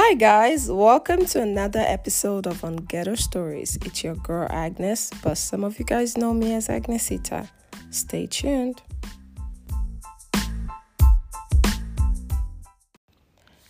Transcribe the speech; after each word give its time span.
Hi, 0.00 0.14
guys, 0.14 0.70
welcome 0.70 1.26
to 1.26 1.42
another 1.42 1.80
episode 1.80 2.46
of 2.46 2.62
On 2.62 2.76
Ghetto 2.76 3.16
Stories. 3.16 3.76
It's 3.84 4.04
your 4.04 4.14
girl 4.14 4.46
Agnes, 4.48 5.10
but 5.24 5.34
some 5.36 5.64
of 5.64 5.80
you 5.80 5.84
guys 5.84 6.16
know 6.16 6.32
me 6.32 6.54
as 6.54 6.68
Agnesita. 6.68 7.48
Stay 7.90 8.28
tuned. 8.28 8.80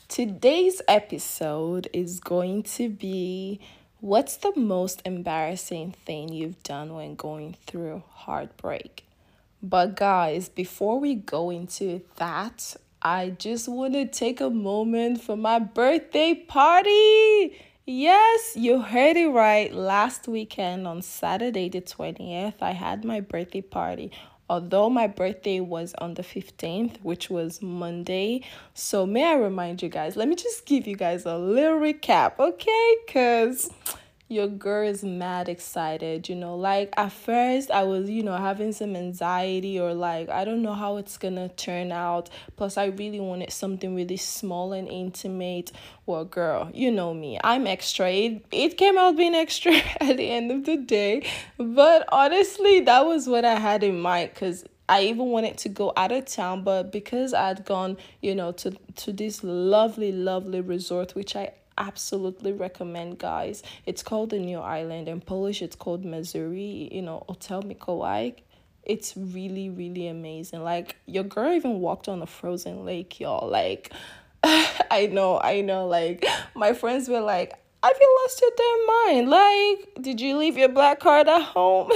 Today's 0.08 0.82
episode 0.86 1.88
is 1.94 2.20
going 2.20 2.62
to 2.76 2.90
be 2.90 3.58
What's 4.00 4.36
the 4.36 4.52
most 4.54 5.00
embarrassing 5.06 5.92
thing 6.04 6.28
you've 6.28 6.62
done 6.62 6.94
when 6.94 7.14
going 7.14 7.56
through 7.66 8.02
heartbreak? 8.10 9.06
But, 9.62 9.96
guys, 9.96 10.50
before 10.50 11.00
we 11.00 11.14
go 11.14 11.48
into 11.48 12.02
that, 12.16 12.76
I 13.00 13.30
just 13.30 13.68
want 13.68 13.94
to 13.94 14.06
take 14.06 14.40
a 14.40 14.50
moment 14.50 15.22
for 15.22 15.36
my 15.36 15.60
birthday 15.60 16.34
party. 16.34 17.56
Yes, 17.86 18.56
you 18.56 18.80
heard 18.80 19.16
it 19.16 19.28
right. 19.28 19.72
Last 19.72 20.26
weekend 20.26 20.88
on 20.88 21.02
Saturday, 21.02 21.68
the 21.68 21.80
20th, 21.80 22.54
I 22.60 22.72
had 22.72 23.04
my 23.04 23.20
birthday 23.20 23.60
party. 23.60 24.10
Although 24.50 24.90
my 24.90 25.06
birthday 25.06 25.60
was 25.60 25.94
on 25.98 26.14
the 26.14 26.22
15th, 26.22 26.96
which 27.02 27.30
was 27.30 27.62
Monday. 27.62 28.42
So, 28.74 29.06
may 29.06 29.24
I 29.24 29.34
remind 29.34 29.80
you 29.80 29.88
guys, 29.88 30.16
let 30.16 30.26
me 30.26 30.34
just 30.34 30.66
give 30.66 30.88
you 30.88 30.96
guys 30.96 31.24
a 31.24 31.38
little 31.38 31.78
recap, 31.78 32.38
okay? 32.40 32.96
Because 33.06 33.70
your 34.28 34.46
girl 34.46 34.86
is 34.86 35.02
mad 35.02 35.48
excited 35.48 36.28
you 36.28 36.34
know? 36.34 36.56
Like 36.56 36.92
at 36.96 37.12
first 37.12 37.70
i 37.70 37.82
was 37.82 38.08
you 38.10 38.22
know 38.22 38.36
having 38.36 38.72
some 38.72 38.94
anxiety 38.94 39.80
or 39.80 39.94
like 39.94 40.28
i 40.28 40.44
don't 40.44 40.62
know 40.62 40.74
how 40.74 40.96
it's 40.96 41.16
gonna 41.16 41.48
turn 41.50 41.92
out. 41.92 42.30
Plus 42.56 42.76
i 42.76 42.86
really 42.86 43.20
wanted 43.20 43.52
something 43.52 43.94
really 43.94 44.16
small 44.16 44.72
and 44.72 44.88
intimate. 44.88 45.72
Well 46.06 46.24
girl 46.24 46.70
you 46.74 46.90
know 46.90 47.14
me. 47.14 47.38
I'm 47.42 47.66
extra. 47.66 48.10
It, 48.10 48.44
it 48.52 48.76
came 48.76 48.98
out 48.98 49.16
being 49.16 49.34
extra 49.34 49.72
at 50.00 50.16
the 50.16 50.30
end 50.30 50.50
of 50.50 50.64
the 50.64 50.76
day. 50.76 51.28
But 51.56 52.04
honestly 52.10 52.80
that 52.80 53.06
was 53.06 53.26
what 53.26 53.44
i 53.44 53.54
had 53.54 53.82
in 53.82 54.00
mind 54.00 54.30
because 54.34 54.64
I 54.88 55.02
even 55.02 55.26
wanted 55.26 55.58
to 55.58 55.68
go 55.68 55.92
out 55.98 56.12
of 56.12 56.24
town, 56.24 56.64
but 56.64 56.90
because 56.90 57.34
I'd 57.34 57.66
gone, 57.66 57.98
you 58.22 58.34
know, 58.34 58.52
to 58.52 58.70
to 58.96 59.12
this 59.12 59.44
lovely, 59.44 60.12
lovely 60.12 60.62
resort, 60.62 61.14
which 61.14 61.36
I 61.36 61.52
absolutely 61.78 62.52
recommend, 62.52 63.18
guys. 63.18 63.62
It's 63.86 64.02
called 64.02 64.30
the 64.30 64.38
New 64.38 64.58
Island. 64.58 65.08
In 65.08 65.20
Polish, 65.20 65.62
it's 65.62 65.76
called 65.76 66.04
Mazury, 66.04 66.92
you 66.92 67.02
know, 67.02 67.24
Hotel 67.28 67.62
Mikołaj. 67.62 68.34
It's 68.82 69.16
really, 69.16 69.70
really 69.70 70.08
amazing. 70.08 70.62
Like, 70.62 70.96
your 71.06 71.24
girl 71.24 71.52
even 71.52 71.80
walked 71.80 72.08
on 72.08 72.22
a 72.22 72.26
frozen 72.26 72.84
lake, 72.84 73.20
y'all. 73.20 73.48
Like, 73.48 73.92
I 74.42 75.08
know, 75.12 75.40
I 75.40 75.60
know. 75.60 75.86
Like, 75.86 76.24
my 76.54 76.72
friends 76.72 77.08
were 77.08 77.20
like, 77.20 77.54
have 77.82 77.96
you 78.00 78.18
lost 78.22 78.40
your 78.40 78.50
damn 78.56 78.86
mind? 78.86 79.30
Like, 79.30 80.02
did 80.02 80.20
you 80.20 80.36
leave 80.36 80.58
your 80.58 80.68
black 80.68 81.00
card 81.00 81.28
at 81.28 81.42
home? 81.42 81.90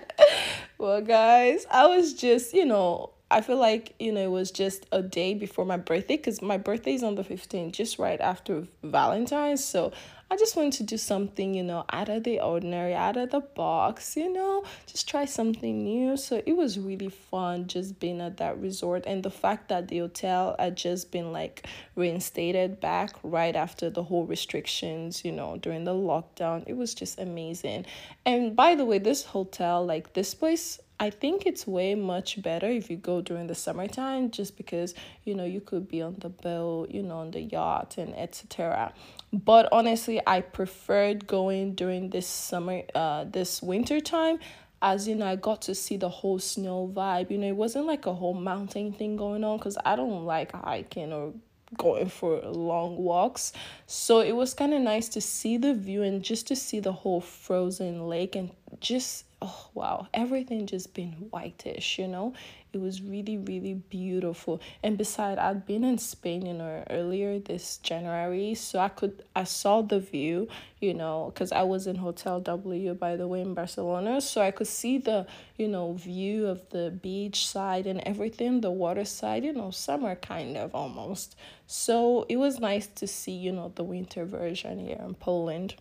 well, 0.78 1.00
guys, 1.00 1.64
I 1.70 1.86
was 1.86 2.12
just, 2.14 2.52
you 2.52 2.64
know, 2.64 3.10
I 3.32 3.40
feel 3.40 3.56
like, 3.56 3.94
you 3.98 4.12
know, 4.12 4.20
it 4.20 4.30
was 4.30 4.50
just 4.50 4.86
a 4.92 5.02
day 5.02 5.34
before 5.34 5.64
my 5.64 5.78
birthday 5.78 6.16
because 6.16 6.42
my 6.42 6.58
birthday 6.58 6.94
is 6.94 7.02
on 7.02 7.14
the 7.14 7.24
15th, 7.24 7.72
just 7.72 7.98
right 7.98 8.20
after 8.20 8.66
Valentine's. 8.82 9.64
So 9.64 9.92
I 10.32 10.36
just 10.36 10.56
wanted 10.56 10.72
to 10.74 10.84
do 10.84 10.96
something, 10.96 11.52
you 11.52 11.62
know, 11.62 11.84
out 11.90 12.08
of 12.08 12.24
the 12.24 12.40
ordinary, 12.40 12.94
out 12.94 13.18
of 13.18 13.30
the 13.30 13.40
box, 13.40 14.16
you 14.16 14.32
know, 14.32 14.64
just 14.86 15.06
try 15.06 15.26
something 15.26 15.84
new. 15.84 16.16
So 16.16 16.42
it 16.46 16.54
was 16.54 16.78
really 16.78 17.10
fun 17.10 17.66
just 17.66 18.00
being 18.00 18.20
at 18.22 18.38
that 18.38 18.58
resort. 18.58 19.04
And 19.06 19.22
the 19.22 19.30
fact 19.30 19.68
that 19.68 19.88
the 19.88 19.98
hotel 19.98 20.56
had 20.58 20.76
just 20.76 21.12
been 21.12 21.32
like 21.32 21.66
reinstated 21.96 22.80
back 22.80 23.10
right 23.22 23.54
after 23.54 23.90
the 23.90 24.04
whole 24.04 24.24
restrictions, 24.24 25.22
you 25.22 25.32
know, 25.32 25.58
during 25.58 25.84
the 25.84 25.92
lockdown, 25.94 26.64
it 26.66 26.78
was 26.78 26.94
just 26.94 27.18
amazing. 27.18 27.84
And 28.24 28.56
by 28.56 28.74
the 28.74 28.86
way, 28.86 28.98
this 28.98 29.24
hotel, 29.24 29.84
like 29.84 30.14
this 30.14 30.32
place, 30.32 30.80
I 31.02 31.10
think 31.10 31.46
it's 31.46 31.66
way 31.66 31.96
much 31.96 32.40
better 32.40 32.68
if 32.68 32.88
you 32.88 32.96
go 32.96 33.20
during 33.22 33.48
the 33.48 33.56
summertime 33.56 34.30
just 34.30 34.56
because 34.56 34.94
you 35.24 35.34
know 35.34 35.44
you 35.44 35.60
could 35.60 35.88
be 35.88 36.00
on 36.00 36.14
the 36.18 36.28
boat, 36.28 36.92
you 36.92 37.02
know, 37.02 37.18
on 37.18 37.32
the 37.32 37.40
yacht 37.40 37.98
and 37.98 38.14
etc. 38.14 38.92
But 39.32 39.68
honestly, 39.72 40.20
I 40.24 40.42
preferred 40.42 41.26
going 41.26 41.74
during 41.74 42.10
this 42.10 42.28
summer 42.28 42.82
uh 42.94 43.24
this 43.24 43.60
winter 43.60 43.98
time 43.98 44.38
as 44.80 45.08
you 45.08 45.14
know 45.14 45.26
i 45.26 45.36
got 45.36 45.62
to 45.62 45.74
see 45.76 45.96
the 45.96 46.08
whole 46.08 46.40
snow 46.40 46.90
vibe 46.92 47.30
you 47.30 47.38
know 47.38 47.46
it 47.46 47.54
wasn't 47.54 47.86
like 47.86 48.04
a 48.04 48.12
whole 48.12 48.34
mountain 48.34 48.92
thing 48.92 49.16
going 49.16 49.44
on 49.44 49.56
because 49.56 49.78
i 49.84 49.94
don't 49.94 50.24
like 50.24 50.50
hiking 50.50 51.12
or 51.12 51.32
going 51.78 52.08
for 52.08 52.40
long 52.40 52.96
walks. 52.96 53.52
So 53.86 54.20
it 54.20 54.32
was 54.32 54.54
kind 54.54 54.74
of 54.74 54.82
nice 54.82 55.08
to 55.10 55.20
see 55.20 55.56
the 55.56 55.74
view 55.74 56.02
and 56.02 56.22
just 56.22 56.46
to 56.48 56.56
see 56.56 56.80
the 56.80 56.92
whole 56.92 57.20
frozen 57.20 58.08
lake 58.08 58.36
and 58.36 58.50
just 58.80 59.24
oh 59.42 59.68
wow, 59.74 60.06
everything 60.14 60.66
just 60.66 60.94
been 60.94 61.12
whitish, 61.30 61.98
you 61.98 62.06
know. 62.06 62.32
It 62.72 62.80
was 62.80 63.02
really 63.02 63.36
really 63.36 63.74
beautiful. 63.74 64.62
And 64.82 64.96
beside 64.96 65.38
I'd 65.38 65.66
been 65.66 65.84
in 65.84 65.98
Spain, 65.98 66.46
you 66.46 66.54
know, 66.54 66.84
earlier 66.88 67.38
this 67.38 67.78
January, 67.78 68.54
so 68.54 68.78
I 68.78 68.88
could 68.88 69.24
I 69.34 69.44
saw 69.44 69.82
the 69.82 69.98
view, 69.98 70.48
you 70.80 70.94
know, 70.94 71.32
cuz 71.34 71.50
I 71.52 71.62
was 71.62 71.86
in 71.86 71.96
Hotel 71.96 72.40
W 72.40 72.94
by 72.94 73.16
the 73.16 73.26
way 73.26 73.40
in 73.42 73.52
Barcelona, 73.52 74.20
so 74.20 74.40
I 74.40 74.52
could 74.52 74.68
see 74.68 74.98
the, 74.98 75.26
you 75.58 75.68
know, 75.68 75.92
view 75.94 76.46
of 76.46 76.70
the 76.70 76.90
beach 76.90 77.46
side 77.46 77.86
and 77.86 78.00
everything, 78.06 78.60
the 78.60 78.70
water 78.70 79.04
side, 79.04 79.44
you 79.44 79.52
know, 79.52 79.70
summer 79.70 80.14
kind 80.14 80.56
of 80.56 80.74
almost. 80.74 81.36
So 81.66 82.26
it 82.28 82.36
was 82.36 82.60
nice 82.60 82.86
to 82.86 83.06
see, 83.06 83.32
you 83.32 83.52
know, 83.52 83.72
the 83.74 83.84
winter 83.84 84.24
version 84.24 84.78
here 84.78 85.00
in 85.04 85.14
Poland. 85.14 85.74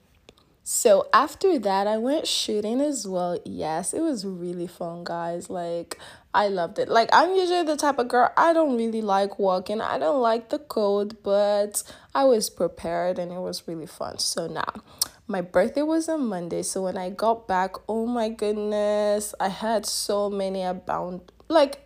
So 0.73 1.09
after 1.11 1.59
that, 1.59 1.85
I 1.85 1.97
went 1.97 2.25
shooting 2.25 2.79
as 2.79 3.05
well. 3.05 3.37
Yes, 3.43 3.93
it 3.93 3.99
was 3.99 4.25
really 4.25 4.67
fun, 4.67 5.03
guys. 5.03 5.49
Like, 5.49 5.99
I 6.33 6.47
loved 6.47 6.79
it. 6.79 6.87
Like, 6.87 7.09
I'm 7.11 7.35
usually 7.35 7.63
the 7.63 7.75
type 7.75 7.99
of 7.99 8.07
girl, 8.07 8.31
I 8.37 8.53
don't 8.53 8.77
really 8.77 9.01
like 9.01 9.37
walking, 9.37 9.81
I 9.81 9.99
don't 9.99 10.21
like 10.21 10.47
the 10.47 10.59
cold, 10.59 11.21
but 11.23 11.83
I 12.15 12.23
was 12.23 12.49
prepared 12.49 13.19
and 13.19 13.33
it 13.33 13.39
was 13.39 13.67
really 13.67 13.85
fun. 13.85 14.19
So 14.19 14.47
now, 14.47 14.81
my 15.27 15.41
birthday 15.41 15.81
was 15.81 16.07
on 16.07 16.27
Monday. 16.27 16.63
So 16.63 16.83
when 16.83 16.95
I 16.95 17.09
got 17.09 17.49
back, 17.49 17.75
oh 17.89 18.05
my 18.05 18.29
goodness, 18.29 19.35
I 19.41 19.49
had 19.49 19.85
so 19.85 20.29
many 20.29 20.63
abound, 20.63 21.33
like, 21.49 21.81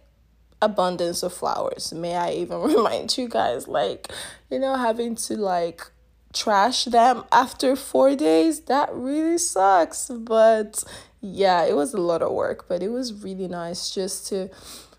abundance 0.62 1.24
of 1.24 1.34
flowers. 1.34 1.92
May 1.92 2.16
I 2.16 2.34
even 2.34 2.62
remind 2.62 3.18
you 3.18 3.30
guys, 3.30 3.68
like, 3.68 4.12
you 4.52 4.60
know, 4.60 4.76
having 4.76 5.16
to, 5.16 5.38
like, 5.38 5.88
trash 6.36 6.86
them 6.86 7.24
after 7.32 7.76
four 7.76 8.16
days, 8.16 8.62
that 8.62 8.90
really 8.94 9.38
sucks. 9.38 10.10
But 10.10 10.84
yeah, 11.22 11.64
it 11.64 11.76
was 11.76 11.94
a 11.94 12.02
lot 12.02 12.22
of 12.22 12.32
work, 12.34 12.68
but 12.68 12.84
it 12.84 12.90
was 12.90 13.14
really 13.24 13.48
nice 13.48 13.90
just 13.90 14.28
to 14.28 14.50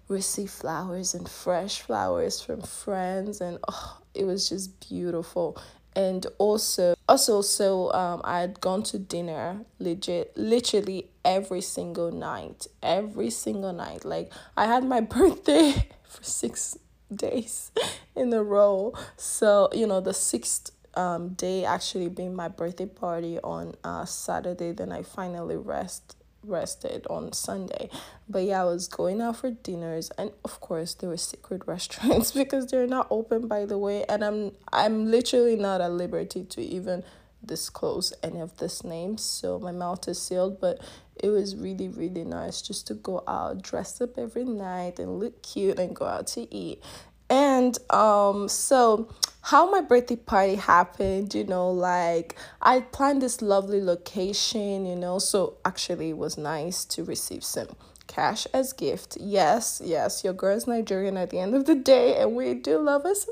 receive 0.08 0.50
flowers 0.50 1.14
and 1.14 1.28
fresh 1.28 1.82
flowers 1.82 2.40
from 2.40 2.62
friends 2.62 3.40
and 3.40 3.58
oh, 3.68 3.98
it 4.14 4.24
was 4.24 4.48
just 4.48 4.88
beautiful. 4.88 5.56
And 5.94 6.26
also 6.38 6.94
also 7.08 7.40
so 7.40 7.90
um 7.94 8.20
i 8.22 8.40
had 8.40 8.60
gone 8.60 8.82
to 8.82 8.98
dinner 8.98 9.60
legit 9.78 10.36
literally 10.36 11.08
every 11.24 11.62
single 11.62 12.12
night 12.12 12.66
every 12.82 13.30
single 13.30 13.72
night. 13.72 14.04
Like 14.04 14.32
i 14.56 14.66
had 14.66 14.84
my 14.84 15.00
birthday 15.16 15.88
for 16.04 16.22
six 16.22 16.76
days 17.14 17.70
in 18.14 18.32
a 18.32 18.42
row. 18.42 18.92
So 19.16 19.68
you 19.72 19.86
know 19.86 20.00
the 20.00 20.14
sixth 20.14 20.70
um, 20.96 21.30
day 21.30 21.64
actually 21.64 22.08
being 22.08 22.34
my 22.34 22.48
birthday 22.48 22.86
party 22.86 23.38
on 23.40 23.74
uh, 23.84 24.04
Saturday. 24.04 24.72
Then 24.72 24.92
I 24.92 25.02
finally 25.02 25.56
rest 25.56 26.16
rested 26.46 27.06
on 27.10 27.32
Sunday. 27.32 27.90
But 28.28 28.44
yeah, 28.44 28.62
I 28.62 28.64
was 28.64 28.88
going 28.88 29.20
out 29.20 29.36
for 29.36 29.50
dinners 29.50 30.10
and 30.16 30.30
of 30.44 30.60
course 30.60 30.94
there 30.94 31.08
were 31.08 31.16
secret 31.16 31.62
restaurants 31.66 32.32
because 32.32 32.66
they're 32.66 32.86
not 32.86 33.06
open 33.10 33.48
by 33.48 33.66
the 33.66 33.78
way 33.78 34.04
and 34.08 34.24
I'm 34.24 34.52
I'm 34.72 35.10
literally 35.10 35.56
not 35.56 35.80
at 35.80 35.92
liberty 35.92 36.44
to 36.44 36.62
even 36.62 37.04
disclose 37.44 38.12
any 38.22 38.40
of 38.40 38.56
this 38.56 38.82
names. 38.82 39.22
So 39.22 39.58
my 39.58 39.72
mouth 39.72 40.08
is 40.08 40.20
sealed, 40.20 40.60
but 40.60 40.80
it 41.16 41.28
was 41.28 41.56
really 41.56 41.88
really 41.88 42.24
nice 42.24 42.62
just 42.62 42.86
to 42.88 42.94
go 42.94 43.22
out 43.26 43.62
dress 43.62 44.00
up 44.00 44.18
every 44.18 44.44
night 44.44 44.98
and 44.98 45.18
look 45.18 45.42
cute 45.42 45.78
and 45.78 45.94
go 45.94 46.06
out 46.06 46.26
to 46.28 46.54
eat. 46.54 46.82
And 47.28 47.76
um 47.90 48.48
so 48.48 49.08
how 49.46 49.70
my 49.70 49.80
birthday 49.80 50.16
party 50.16 50.56
happened, 50.56 51.32
you 51.32 51.44
know, 51.44 51.70
like 51.70 52.34
I 52.60 52.80
planned 52.80 53.22
this 53.22 53.40
lovely 53.40 53.80
location, 53.80 54.84
you 54.84 54.96
know, 54.96 55.20
so 55.20 55.58
actually 55.64 56.10
it 56.10 56.18
was 56.18 56.36
nice 56.36 56.84
to 56.86 57.04
receive 57.04 57.44
some 57.44 57.68
cash 58.16 58.46
as 58.54 58.72
gift. 58.72 59.18
Yes, 59.20 59.82
yes, 59.84 60.24
your 60.24 60.32
girl's 60.32 60.66
Nigerian 60.66 61.18
at 61.18 61.28
the 61.30 61.38
end 61.38 61.54
of 61.54 61.66
the 61.66 61.74
day, 61.74 62.16
and 62.16 62.34
we 62.34 62.54
do 62.54 62.78
love 62.78 63.04
us 63.04 63.28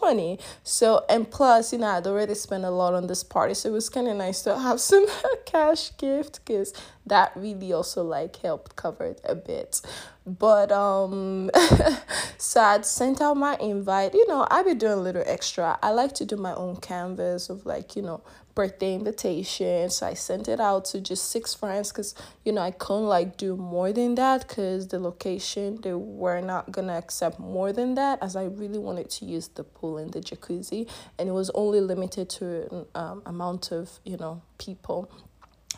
money. 0.00 0.38
So 0.62 1.04
and 1.08 1.30
plus, 1.30 1.72
you 1.72 1.78
know, 1.78 1.88
I'd 1.88 2.06
already 2.06 2.34
spent 2.34 2.64
a 2.64 2.70
lot 2.70 2.92
on 2.92 3.06
this 3.06 3.24
party, 3.24 3.54
so 3.54 3.70
it 3.70 3.72
was 3.72 3.88
kind 3.88 4.08
of 4.08 4.16
nice 4.16 4.42
to 4.42 4.58
have 4.58 4.78
some 4.90 5.06
cash 5.46 5.96
gift 5.96 6.40
because 6.44 6.74
that 7.06 7.32
really 7.34 7.72
also 7.72 8.02
like 8.02 8.36
helped 8.36 8.76
cover 8.76 9.04
it 9.04 9.20
a 9.24 9.34
bit 9.34 9.80
but 10.26 10.72
um 10.72 11.48
so 12.36 12.60
i'd 12.60 12.84
sent 12.84 13.20
out 13.20 13.36
my 13.36 13.56
invite 13.60 14.12
you 14.12 14.26
know 14.26 14.44
i'd 14.50 14.66
be 14.66 14.74
doing 14.74 14.94
a 14.94 14.96
little 14.96 15.22
extra 15.24 15.78
i 15.84 15.90
like 15.90 16.12
to 16.12 16.24
do 16.24 16.36
my 16.36 16.52
own 16.54 16.74
canvas 16.74 17.48
of 17.48 17.64
like 17.64 17.94
you 17.94 18.02
know 18.02 18.20
birthday 18.56 18.94
invitation. 18.94 19.88
So 19.90 20.06
i 20.08 20.14
sent 20.14 20.48
it 20.48 20.58
out 20.58 20.86
to 20.86 21.00
just 21.00 21.30
six 21.30 21.54
friends 21.54 21.92
because 21.92 22.16
you 22.44 22.52
know 22.52 22.62
i 22.62 22.72
couldn't 22.72 23.06
like 23.06 23.36
do 23.36 23.54
more 23.54 23.92
than 23.92 24.16
that 24.16 24.48
because 24.48 24.88
the 24.88 24.98
location 24.98 25.78
they 25.82 25.92
were 25.92 26.40
not 26.40 26.72
gonna 26.72 26.94
accept 26.94 27.38
more 27.38 27.72
than 27.72 27.94
that 27.94 28.20
as 28.20 28.34
i 28.34 28.44
really 28.44 28.78
wanted 28.78 29.08
to 29.10 29.24
use 29.26 29.46
the 29.48 29.62
pool 29.62 29.98
and 29.98 30.12
the 30.12 30.20
jacuzzi. 30.20 30.88
And 31.18 31.28
it 31.28 31.32
was 31.32 31.50
only 31.54 31.80
limited 31.80 32.28
to 32.30 32.44
an 32.72 32.86
um, 32.96 33.22
amount 33.26 33.70
of 33.70 34.00
you 34.04 34.16
know 34.16 34.42
people. 34.58 35.08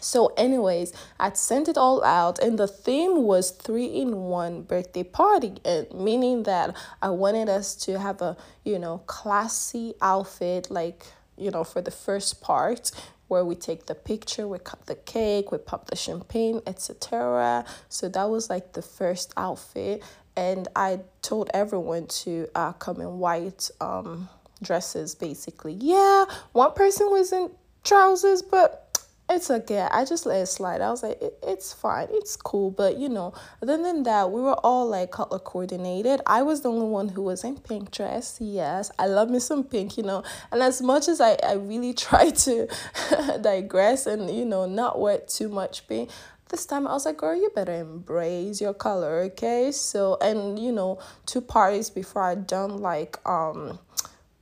So 0.00 0.28
anyways 0.36 0.92
i'd 1.18 1.36
sent 1.36 1.66
it 1.68 1.76
all 1.76 2.04
out 2.04 2.38
and 2.38 2.56
the 2.56 2.68
theme 2.68 3.24
was 3.24 3.50
three 3.50 3.86
in 3.86 4.14
one 4.40 4.62
birthday 4.62 5.02
party. 5.02 5.54
And 5.64 5.92
meaning 5.92 6.44
that 6.44 6.76
i 7.02 7.08
wanted 7.10 7.48
us 7.48 7.74
to 7.86 7.98
have 7.98 8.22
a 8.22 8.36
you 8.62 8.78
know 8.78 8.98
classy 9.06 9.94
outfit 10.00 10.70
like 10.70 11.04
you 11.38 11.50
know 11.50 11.64
for 11.64 11.80
the 11.80 11.90
first 11.90 12.40
part 12.40 12.90
where 13.28 13.44
we 13.44 13.54
take 13.54 13.86
the 13.86 13.94
picture, 13.94 14.48
we 14.48 14.58
cut 14.58 14.86
the 14.86 14.94
cake, 14.94 15.52
we 15.52 15.58
pop 15.58 15.86
the 15.88 15.96
champagne, 15.96 16.62
etc. 16.66 17.64
So 17.90 18.08
that 18.08 18.24
was 18.30 18.48
like 18.48 18.72
the 18.72 18.82
first 18.82 19.32
outfit, 19.36 20.02
and 20.36 20.68
I 20.74 21.00
told 21.20 21.50
everyone 21.52 22.06
to 22.06 22.48
uh, 22.54 22.72
come 22.72 23.00
in 23.00 23.18
white 23.18 23.70
um 23.80 24.28
dresses. 24.62 25.14
Basically, 25.14 25.74
yeah, 25.74 26.24
one 26.52 26.72
person 26.72 27.10
was 27.10 27.32
in 27.32 27.50
trousers, 27.84 28.42
but 28.42 28.87
it's 29.30 29.50
okay. 29.50 29.80
I 29.80 30.04
just 30.04 30.26
let 30.26 30.40
it 30.40 30.46
slide. 30.46 30.80
I 30.80 30.90
was 30.90 31.02
like, 31.02 31.20
it, 31.20 31.38
it's 31.42 31.72
fine. 31.72 32.08
It's 32.10 32.36
cool. 32.36 32.70
But, 32.70 32.98
you 32.98 33.08
know, 33.08 33.34
other 33.62 33.76
than 33.76 34.02
that, 34.04 34.30
we 34.30 34.40
were 34.40 34.58
all 34.64 34.88
like 34.88 35.10
color 35.10 35.38
coordinated. 35.38 36.20
I 36.26 36.42
was 36.42 36.62
the 36.62 36.70
only 36.70 36.86
one 36.86 37.08
who 37.10 37.22
was 37.22 37.44
in 37.44 37.58
pink 37.58 37.90
dress. 37.90 38.38
Yes, 38.40 38.90
I 38.98 39.06
love 39.06 39.28
me 39.30 39.38
some 39.38 39.64
pink, 39.64 39.96
you 39.96 40.02
know. 40.02 40.22
And 40.50 40.62
as 40.62 40.80
much 40.80 41.08
as 41.08 41.20
I, 41.20 41.36
I 41.42 41.54
really 41.54 41.92
try 42.06 42.30
to 42.30 42.68
digress 43.40 44.06
and, 44.06 44.30
you 44.34 44.44
know, 44.44 44.66
not 44.66 44.98
wear 44.98 45.18
too 45.18 45.48
much 45.48 45.86
pink, 45.88 46.10
this 46.48 46.64
time 46.64 46.86
I 46.86 46.92
was 46.92 47.04
like, 47.04 47.18
girl, 47.18 47.36
you 47.36 47.50
better 47.54 47.74
embrace 47.74 48.60
your 48.60 48.72
color, 48.72 49.20
okay? 49.24 49.70
So, 49.70 50.16
and, 50.22 50.58
you 50.58 50.72
know, 50.72 50.98
two 51.26 51.42
parties 51.42 51.90
before 51.90 52.22
I 52.22 52.36
done 52.36 52.78
like, 52.78 53.18
um, 53.28 53.78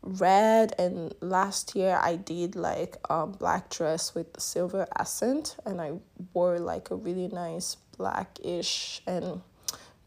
red 0.06 0.72
and 0.78 1.12
last 1.20 1.74
year 1.74 1.98
i 2.00 2.14
did 2.14 2.54
like 2.54 2.96
a 3.10 3.26
black 3.26 3.68
dress 3.70 4.14
with 4.14 4.28
silver 4.38 4.86
accent 4.98 5.56
and 5.66 5.80
i 5.80 5.92
wore 6.32 6.58
like 6.58 6.90
a 6.90 6.94
really 6.94 7.28
nice 7.28 7.76
blackish 7.96 9.02
and 9.06 9.40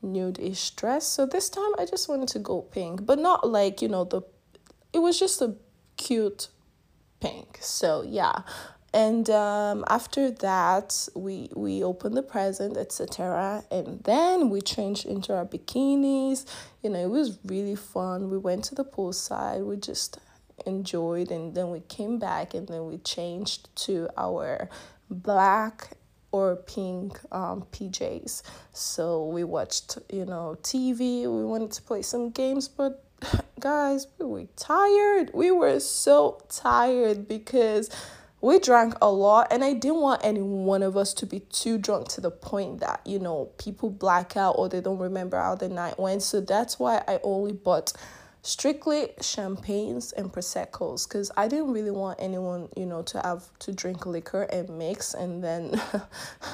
nude-ish 0.01 0.71
dress. 0.71 1.05
So 1.05 1.25
this 1.25 1.49
time 1.49 1.71
i 1.77 1.85
just 1.85 2.07
wanted 2.07 2.29
to 2.29 2.39
go 2.39 2.61
pink 2.61 3.05
but 3.05 3.19
not 3.19 3.47
like 3.47 3.81
you 3.81 3.89
know 3.89 4.05
the 4.05 4.21
it 4.93 4.99
was 4.99 5.19
just 5.19 5.41
a 5.41 5.55
cute 5.97 6.47
pink. 7.19 7.57
So 7.61 8.03
yeah 8.07 8.43
and 8.93 9.29
um, 9.29 9.83
after 9.87 10.31
that 10.31 11.07
we 11.15 11.49
we 11.55 11.83
opened 11.83 12.15
the 12.17 12.23
present 12.23 12.77
etc 12.77 13.63
and 13.71 14.03
then 14.03 14.49
we 14.49 14.61
changed 14.61 15.05
into 15.05 15.33
our 15.35 15.45
bikinis 15.45 16.45
you 16.83 16.89
know 16.89 16.99
it 16.99 17.09
was 17.09 17.39
really 17.45 17.75
fun 17.75 18.29
we 18.29 18.37
went 18.37 18.63
to 18.63 18.75
the 18.75 18.85
poolside 18.85 19.65
we 19.65 19.75
just 19.75 20.19
enjoyed 20.65 21.31
and 21.31 21.55
then 21.55 21.69
we 21.69 21.79
came 21.81 22.19
back 22.19 22.53
and 22.53 22.67
then 22.67 22.85
we 22.85 22.97
changed 22.97 23.73
to 23.75 24.09
our 24.17 24.69
black 25.09 25.91
or 26.31 26.55
pink 26.55 27.19
um, 27.31 27.65
PJs. 27.71 28.43
So 28.73 29.25
we 29.25 29.43
watched, 29.43 29.97
you 30.11 30.25
know, 30.25 30.57
TV. 30.61 31.21
We 31.21 31.43
wanted 31.43 31.71
to 31.71 31.81
play 31.81 32.01
some 32.01 32.29
games, 32.29 32.67
but 32.67 33.03
guys, 33.59 34.07
we 34.19 34.25
were 34.25 34.45
tired. 34.55 35.31
We 35.33 35.51
were 35.51 35.79
so 35.79 36.41
tired 36.49 37.27
because 37.27 37.89
we 38.41 38.59
drank 38.59 38.93
a 39.01 39.11
lot 39.11 39.47
and 39.51 39.63
i 39.63 39.73
didn't 39.73 39.99
want 39.99 40.23
any 40.23 40.41
one 40.41 40.83
of 40.83 40.95
us 40.95 41.13
to 41.13 41.25
be 41.25 41.39
too 41.41 41.77
drunk 41.77 42.07
to 42.07 42.21
the 42.21 42.31
point 42.31 42.79
that 42.79 43.01
you 43.05 43.19
know 43.19 43.49
people 43.57 43.89
black 43.89 44.37
out 44.37 44.55
or 44.57 44.69
they 44.69 44.81
don't 44.81 44.99
remember 44.99 45.37
how 45.37 45.55
the 45.55 45.69
night 45.69 45.99
went. 45.99 46.21
So 46.23 46.41
that's 46.41 46.79
why 46.79 47.03
i 47.07 47.19
only 47.23 47.53
bought 47.53 47.93
strictly 48.41 49.09
champagnes 49.21 50.13
and 50.13 50.31
proseccos 50.31 51.05
because 51.05 51.29
i 51.35 51.45
didn't 51.45 51.73
really 51.73 51.91
want 51.91 52.17
anyone 52.21 52.69
you 52.77 52.85
know 52.85 53.01
to 53.01 53.19
have 53.19 53.49
to 53.59 53.73
drink 53.73 54.05
liquor 54.05 54.43
and 54.43 54.69
mix 54.69 55.13
and 55.13 55.43
then 55.43 55.79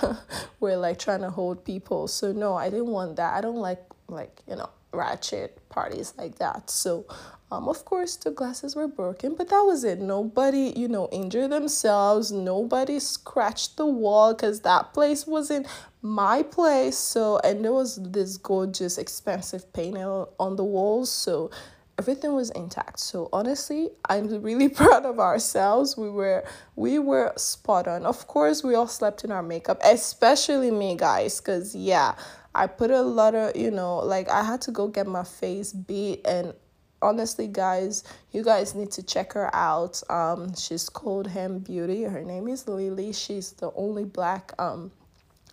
we're 0.59 0.77
like 0.77 0.97
trying 0.97 1.21
to 1.21 1.29
hold 1.29 1.63
people. 1.63 2.07
So 2.07 2.31
no 2.31 2.55
i 2.55 2.69
didn't 2.69 2.87
want 2.87 3.17
that. 3.17 3.33
I 3.35 3.41
don't 3.41 3.57
like 3.57 3.83
like 4.07 4.41
you 4.47 4.55
know 4.55 4.69
ratchet 4.91 5.59
parties 5.69 6.13
like 6.17 6.37
that. 6.39 6.69
So 6.69 7.05
um, 7.51 7.69
of 7.69 7.85
course, 7.85 8.15
the 8.15 8.31
glasses 8.31 8.75
were 8.75 8.87
broken, 8.87 9.35
but 9.35 9.49
that 9.49 9.61
was 9.61 9.83
it. 9.83 9.99
Nobody, 9.99 10.73
you 10.75 10.87
know, 10.87 11.07
injured 11.11 11.51
themselves. 11.51 12.31
Nobody 12.31 12.99
scratched 12.99 13.77
the 13.77 13.85
wall 13.85 14.33
because 14.33 14.61
that 14.61 14.93
place 14.93 15.27
wasn't 15.27 15.67
my 16.01 16.41
place. 16.41 16.97
So, 16.97 17.39
and 17.43 17.63
there 17.63 17.71
was 17.71 17.97
this 17.97 18.37
gorgeous, 18.37 18.97
expensive 18.97 19.71
paint 19.73 19.95
on 19.95 20.55
the 20.55 20.63
walls. 20.63 21.11
So, 21.11 21.51
everything 21.99 22.33
was 22.33 22.49
intact. 22.49 22.99
So, 22.99 23.29
honestly, 23.31 23.89
I'm 24.09 24.27
really 24.41 24.69
proud 24.81 25.05
of 25.05 25.19
ourselves. 25.19 25.95
We 25.95 26.09
were 26.09 26.43
we 26.75 26.97
were 26.97 27.31
spot 27.37 27.87
on. 27.87 28.07
Of 28.07 28.25
course, 28.25 28.63
we 28.63 28.73
all 28.73 28.87
slept 28.87 29.23
in 29.23 29.31
our 29.31 29.43
makeup, 29.43 29.79
especially 29.83 30.71
me, 30.71 30.95
guys, 30.95 31.39
because 31.39 31.75
yeah. 31.75 32.15
I 32.57 32.67
put 32.67 32.89
a 32.89 33.01
lot 33.01 33.35
of, 33.35 33.53
you 33.57 33.69
know, 33.69 33.97
like 33.97 34.29
I 34.29 34.41
had 34.41 34.61
to 34.61 34.71
go 34.71 34.87
get 34.87 35.07
my 35.07 35.25
face 35.25 35.73
beat 35.73 36.25
and 36.25 36.53
honestly 37.01 37.47
guys 37.47 38.03
you 38.31 38.43
guys 38.43 38.75
need 38.75 38.91
to 38.91 39.03
check 39.03 39.33
her 39.33 39.53
out. 39.55 40.01
Um 40.09 40.55
she's 40.55 40.89
called 40.89 41.27
Hem 41.27 41.59
Beauty. 41.59 42.03
Her 42.03 42.23
name 42.23 42.47
is 42.47 42.67
Lily. 42.67 43.13
She's 43.13 43.51
the 43.53 43.71
only 43.75 44.05
black 44.05 44.53
um 44.59 44.91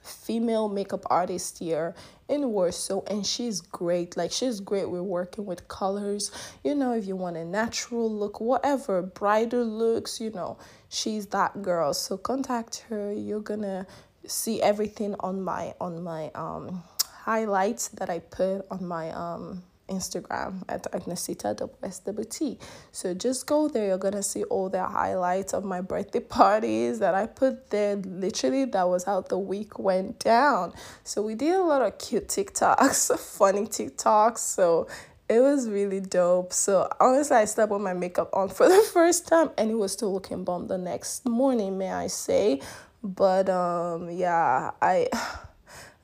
female 0.03 0.69
makeup 0.69 1.05
artist 1.11 1.61
here 1.61 1.95
in 2.29 2.49
Warsaw 2.51 3.03
and 3.07 3.25
she's 3.25 3.61
great. 3.61 4.17
Like 4.17 4.33
she's 4.33 4.61
great 4.61 4.91
with 4.91 5.03
working 5.03 5.47
with 5.47 5.69
colors. 5.69 6.33
You 6.65 6.75
know 6.75 6.93
if 6.93 7.07
you 7.07 7.17
want 7.17 7.37
a 7.37 7.45
natural 7.45 8.11
look 8.11 8.41
whatever 8.41 9.03
brighter 9.03 9.65
looks 9.65 10.21
you 10.21 10.31
know 10.31 10.59
she's 10.89 11.27
that 11.27 11.63
girl. 11.63 11.95
So 11.95 12.17
contact 12.17 12.85
her. 12.89 13.13
You're 13.13 13.41
gonna 13.41 13.87
see 14.27 14.63
everything 14.63 15.15
on 15.21 15.43
my 15.43 15.75
on 15.81 16.03
my 16.03 16.31
um 16.35 16.83
highlights 17.25 17.89
that 17.89 18.11
I 18.11 18.19
put 18.19 18.67
on 18.71 18.87
my 18.87 19.11
um 19.11 19.63
Instagram 19.93 20.63
at 20.69 20.91
Agnesita 20.93 21.55
SWT. 21.55 22.59
So 22.91 23.15
just 23.15 23.47
go 23.47 23.69
there. 23.69 23.89
You're 23.89 23.99
gonna 23.99 24.23
see 24.23 24.45
all 24.45 24.69
the 24.69 24.85
highlights 24.85 25.53
of 25.53 25.65
my 25.65 25.81
birthday 25.81 26.21
parties 26.41 26.99
that 27.01 27.15
I 27.15 27.27
put 27.27 27.71
there. 27.71 27.97
Literally, 27.97 28.65
that 28.67 28.89
was 28.89 29.05
how 29.05 29.21
the 29.21 29.39
week 29.39 29.79
went 29.79 30.19
down. 30.19 30.73
So 31.05 31.23
we 31.23 31.35
did 31.35 31.55
a 31.55 31.63
lot 31.63 31.83
of 31.83 31.99
cute 31.99 32.29
TikToks, 32.29 33.19
funny 33.39 33.67
TikToks. 33.67 34.39
So 34.39 34.89
it 35.29 35.41
was 35.41 35.69
really 35.69 36.01
dope. 36.01 36.53
So 36.53 36.89
honestly, 37.01 37.37
I 37.37 37.45
slept 37.47 37.73
with 37.73 37.81
my 37.81 37.95
makeup 37.95 38.31
on 38.33 38.49
for 38.49 38.69
the 38.77 38.83
first 38.93 39.27
time, 39.29 39.51
and 39.57 39.71
it 39.71 39.75
was 39.75 39.93
still 39.93 40.13
looking 40.13 40.45
bomb 40.45 40.69
the 40.69 40.79
next 40.79 41.27
morning. 41.27 41.79
May 41.79 41.93
I 41.93 42.09
say? 42.09 42.61
But 43.03 43.49
um, 43.49 44.11
yeah, 44.11 44.71
I 44.81 45.09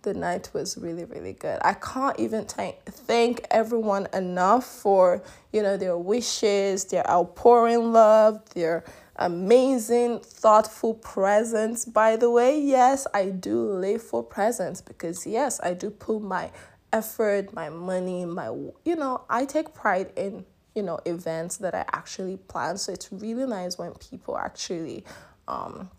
the 0.02 0.14
night 0.14 0.50
was 0.52 0.78
really 0.78 1.04
really 1.04 1.32
good. 1.32 1.58
I 1.62 1.74
can't 1.74 2.18
even 2.18 2.44
thank 2.44 2.84
thank 2.84 3.46
everyone 3.50 4.08
enough 4.12 4.64
for 4.64 5.22
you 5.52 5.62
know 5.62 5.76
their 5.76 5.96
wishes 5.96 6.84
their 6.86 7.08
outpouring 7.08 7.92
love 7.92 8.48
their 8.54 8.84
amazing 9.16 10.20
thoughtful 10.20 10.94
presents 10.94 11.84
by 11.84 12.14
the 12.14 12.30
way 12.30 12.60
yes 12.60 13.04
i 13.12 13.30
do 13.30 13.62
live 13.72 14.00
for 14.00 14.22
presents 14.22 14.80
because 14.80 15.26
yes 15.26 15.58
i 15.64 15.74
do 15.74 15.90
put 15.90 16.22
my 16.22 16.48
effort 16.92 17.52
my 17.52 17.68
money 17.68 18.24
my 18.24 18.46
you 18.84 18.94
know 18.94 19.24
i 19.28 19.44
take 19.44 19.74
pride 19.74 20.12
in 20.14 20.44
you 20.78 20.82
know 20.82 21.00
events 21.06 21.56
that 21.56 21.74
i 21.74 21.84
actually 21.92 22.36
plan. 22.36 22.78
So 22.78 22.92
it's 22.92 23.10
really 23.12 23.46
nice 23.46 23.76
when 23.76 23.92
people 23.94 24.38
actually 24.38 25.04
um 25.48 25.90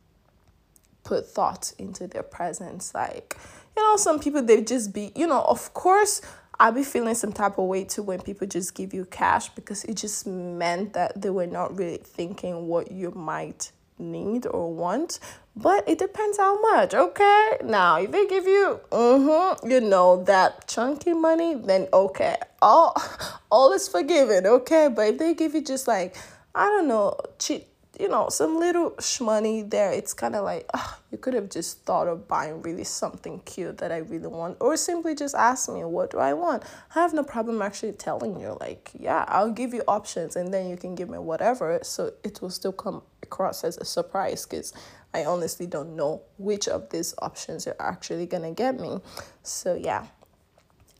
put 1.03 1.27
thought 1.27 1.73
into 1.77 2.07
their 2.07 2.23
presents 2.23 2.93
like 2.93 3.35
you 3.79 3.85
know, 3.85 3.95
some 3.95 4.19
people 4.19 4.41
they 4.41 4.61
just 4.61 4.93
be, 4.93 5.13
you 5.15 5.25
know, 5.25 5.41
of 5.41 5.73
course 5.73 6.21
I'll 6.59 6.73
be 6.73 6.83
feeling 6.83 7.15
some 7.15 7.31
type 7.31 7.57
of 7.57 7.65
way 7.65 7.85
too 7.85 8.03
when 8.03 8.19
people 8.19 8.45
just 8.45 8.75
give 8.75 8.93
you 8.93 9.05
cash 9.05 9.47
because 9.49 9.85
it 9.85 9.95
just 9.95 10.27
meant 10.27 10.91
that 10.93 11.21
they 11.21 11.29
were 11.29 11.47
not 11.47 11.77
really 11.77 11.97
thinking 11.97 12.67
what 12.67 12.91
you 12.91 13.11
might 13.11 13.71
need 13.97 14.45
or 14.47 14.73
want. 14.73 15.19
But 15.55 15.87
it 15.87 15.97
depends 15.99 16.37
how 16.37 16.59
much, 16.59 16.93
okay? 16.93 17.57
Now, 17.63 18.01
if 18.01 18.11
they 18.11 18.27
give 18.27 18.45
you, 18.45 18.81
mm-hmm, 18.91 19.69
you 19.69 19.79
know, 19.79 20.23
that 20.25 20.67
chunky 20.67 21.13
money, 21.13 21.55
then 21.55 21.87
okay, 21.93 22.35
all, 22.61 23.01
all 23.51 23.71
is 23.71 23.87
forgiven, 23.87 24.45
okay? 24.45 24.89
But 24.93 25.07
if 25.07 25.17
they 25.17 25.33
give 25.33 25.55
you 25.55 25.61
just 25.61 25.87
like, 25.87 26.17
I 26.53 26.65
don't 26.65 26.89
know, 26.89 27.17
cheap 27.39 27.67
you 27.99 28.07
know, 28.07 28.29
some 28.29 28.57
little 28.57 28.91
shmoney 28.91 29.69
there. 29.69 29.91
It's 29.91 30.13
kind 30.13 30.35
of 30.35 30.45
like, 30.45 30.65
ah, 30.73 30.99
you 31.11 31.17
could 31.17 31.33
have 31.33 31.49
just 31.49 31.85
thought 31.85 32.07
of 32.07 32.27
buying 32.27 32.61
really 32.61 32.85
something 32.85 33.41
cute 33.41 33.77
that 33.79 33.91
I 33.91 33.97
really 33.97 34.27
want, 34.27 34.57
or 34.61 34.77
simply 34.77 35.15
just 35.15 35.35
ask 35.35 35.69
me, 35.69 35.83
what 35.83 36.11
do 36.11 36.19
I 36.19 36.33
want? 36.33 36.63
I 36.95 37.01
have 37.01 37.13
no 37.13 37.23
problem 37.23 37.61
actually 37.61 37.91
telling 37.93 38.39
you, 38.39 38.57
like, 38.61 38.91
yeah, 38.97 39.25
I'll 39.27 39.51
give 39.51 39.73
you 39.73 39.83
options 39.87 40.35
and 40.35 40.53
then 40.53 40.69
you 40.69 40.77
can 40.77 40.95
give 40.95 41.09
me 41.09 41.17
whatever. 41.17 41.79
So 41.83 42.13
it 42.23 42.41
will 42.41 42.49
still 42.49 42.71
come 42.71 43.01
across 43.21 43.63
as 43.63 43.77
a 43.77 43.85
surprise 43.85 44.45
because 44.45 44.73
I 45.13 45.25
honestly 45.25 45.67
don't 45.67 45.95
know 45.95 46.21
which 46.37 46.67
of 46.67 46.89
these 46.89 47.13
options 47.19 47.65
you're 47.65 47.75
actually 47.79 48.27
gonna 48.27 48.51
get 48.51 48.79
me. 48.79 48.99
So 49.43 49.75
yeah 49.75 50.05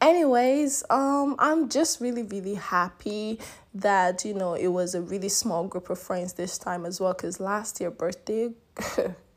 anyways 0.01 0.83
um 0.89 1.35
i'm 1.39 1.67
just 1.67 1.99
really 1.99 2.23
really 2.23 2.55
happy 2.55 3.37
that 3.73 4.23
you 4.23 4.33
know 4.33 4.53
it 4.53 4.67
was 4.67 4.95
a 4.95 5.01
really 5.01 5.29
small 5.29 5.67
group 5.67 5.89
of 5.89 5.99
friends 5.99 6.33
this 6.33 6.57
time 6.57 6.85
as 6.85 6.99
well 6.99 7.13
because 7.13 7.39
last 7.39 7.81
year 7.81 7.91
birthday 7.91 8.49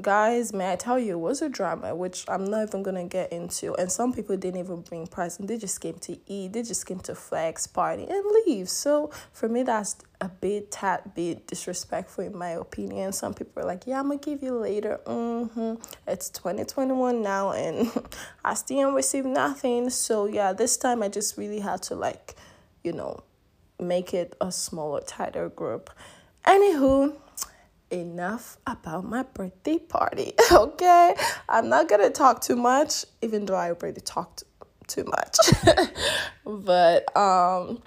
guys 0.00 0.54
may 0.54 0.72
i 0.72 0.76
tell 0.76 0.98
you 0.98 1.12
it 1.12 1.20
was 1.20 1.42
a 1.42 1.48
drama 1.48 1.94
which 1.94 2.24
i'm 2.28 2.44
not 2.46 2.66
even 2.66 2.82
gonna 2.82 3.04
get 3.04 3.30
into. 3.30 3.74
And 3.74 3.92
some 3.92 4.12
people 4.12 4.36
didn't 4.36 4.60
even 4.60 4.80
bring 4.80 5.06
presents 5.06 5.48
they 5.48 5.58
just 5.58 5.80
came 5.80 5.98
to 6.00 6.18
eat 6.26 6.54
they 6.54 6.62
just 6.62 6.86
came 6.86 7.00
to 7.00 7.14
flex 7.14 7.66
party 7.66 8.06
and 8.08 8.24
leave. 8.46 8.68
So 8.68 9.10
for 9.32 9.48
me 9.48 9.62
that's 9.62 9.96
a 10.20 10.28
bit 10.28 10.70
tad 10.70 11.14
bit 11.14 11.46
disrespectful 11.46 12.24
in 12.24 12.36
my 12.36 12.50
opinion. 12.50 13.12
Some 13.12 13.34
people 13.34 13.62
are 13.62 13.66
like 13.66 13.86
yeah 13.86 14.00
i'm 14.00 14.08
gonna 14.08 14.18
give 14.18 14.42
you 14.42 14.54
later. 14.54 14.98
Mm-hmm. 15.04 15.74
it's 16.06 16.30
2021 16.30 17.22
now 17.22 17.52
and 17.52 17.90
i 18.44 18.54
still 18.54 18.78
haven't 18.78 18.94
received 18.94 19.26
nothing. 19.26 19.90
So 19.90 20.24
yeah 20.26 20.54
this 20.54 20.76
time 20.78 21.02
i 21.02 21.08
just 21.08 21.36
really 21.36 21.60
had 21.60 21.82
to 21.84 21.94
like 21.94 22.34
you 22.82 22.92
know 22.92 23.22
make 23.78 24.14
it 24.14 24.36
a 24.40 24.50
smaller 24.50 25.02
tighter 25.02 25.50
group. 25.50 25.90
Anywho 26.46 27.14
enough 27.92 28.56
about 28.66 29.04
my 29.04 29.22
birthday 29.22 29.78
party. 29.78 30.32
Okay, 30.52 31.14
I'm 31.48 31.68
not 31.68 31.88
gonna 31.88 32.10
talk 32.10 32.40
too 32.40 32.56
much, 32.56 33.04
even 33.20 33.46
though 33.46 33.54
I 33.56 33.70
already 33.72 34.00
talked 34.00 34.44
too 34.86 35.04
much. 35.04 35.36
but 36.44 37.16
um 37.16 37.82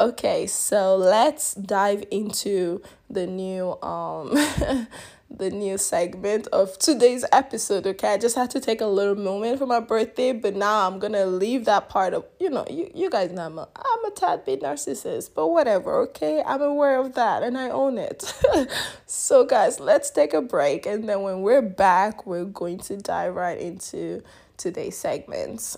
okay, 0.00 0.46
so 0.46 0.96
let's 0.96 1.54
dive 1.54 2.04
into 2.10 2.82
the 3.10 3.26
new 3.26 3.80
um 3.82 4.34
the 5.30 5.50
new 5.50 5.76
segment 5.76 6.46
of 6.48 6.78
today's 6.78 7.24
episode. 7.32 7.86
Okay, 7.86 8.14
I 8.14 8.18
just 8.18 8.36
had 8.36 8.50
to 8.50 8.60
take 8.60 8.80
a 8.80 8.86
little 8.86 9.14
moment 9.14 9.58
for 9.58 9.66
my 9.66 9.80
birthday, 9.80 10.32
but 10.32 10.54
now 10.54 10.86
I'm 10.86 10.98
gonna 10.98 11.26
leave 11.26 11.64
that 11.64 11.88
part 11.88 12.14
of 12.14 12.24
you 12.38 12.50
know 12.50 12.64
you 12.70 12.90
you 12.94 13.10
guys 13.10 13.32
know 13.32 13.46
I'm 13.46 13.58
a, 13.58 13.68
I'm 13.76 14.04
a 14.04 14.10
tad 14.14 14.44
bit 14.44 14.62
narcissist, 14.62 15.30
but 15.34 15.48
whatever. 15.48 16.00
Okay, 16.02 16.42
I'm 16.46 16.62
aware 16.62 16.98
of 16.98 17.14
that 17.14 17.42
and 17.42 17.58
I 17.58 17.70
own 17.70 17.98
it. 17.98 18.32
so 19.06 19.44
guys, 19.44 19.80
let's 19.80 20.10
take 20.10 20.32
a 20.32 20.42
break, 20.42 20.86
and 20.86 21.08
then 21.08 21.22
when 21.22 21.42
we're 21.42 21.62
back, 21.62 22.26
we're 22.26 22.44
going 22.44 22.78
to 22.78 22.96
dive 22.96 23.34
right 23.34 23.58
into 23.58 24.22
today's 24.56 24.96
segments. 24.96 25.76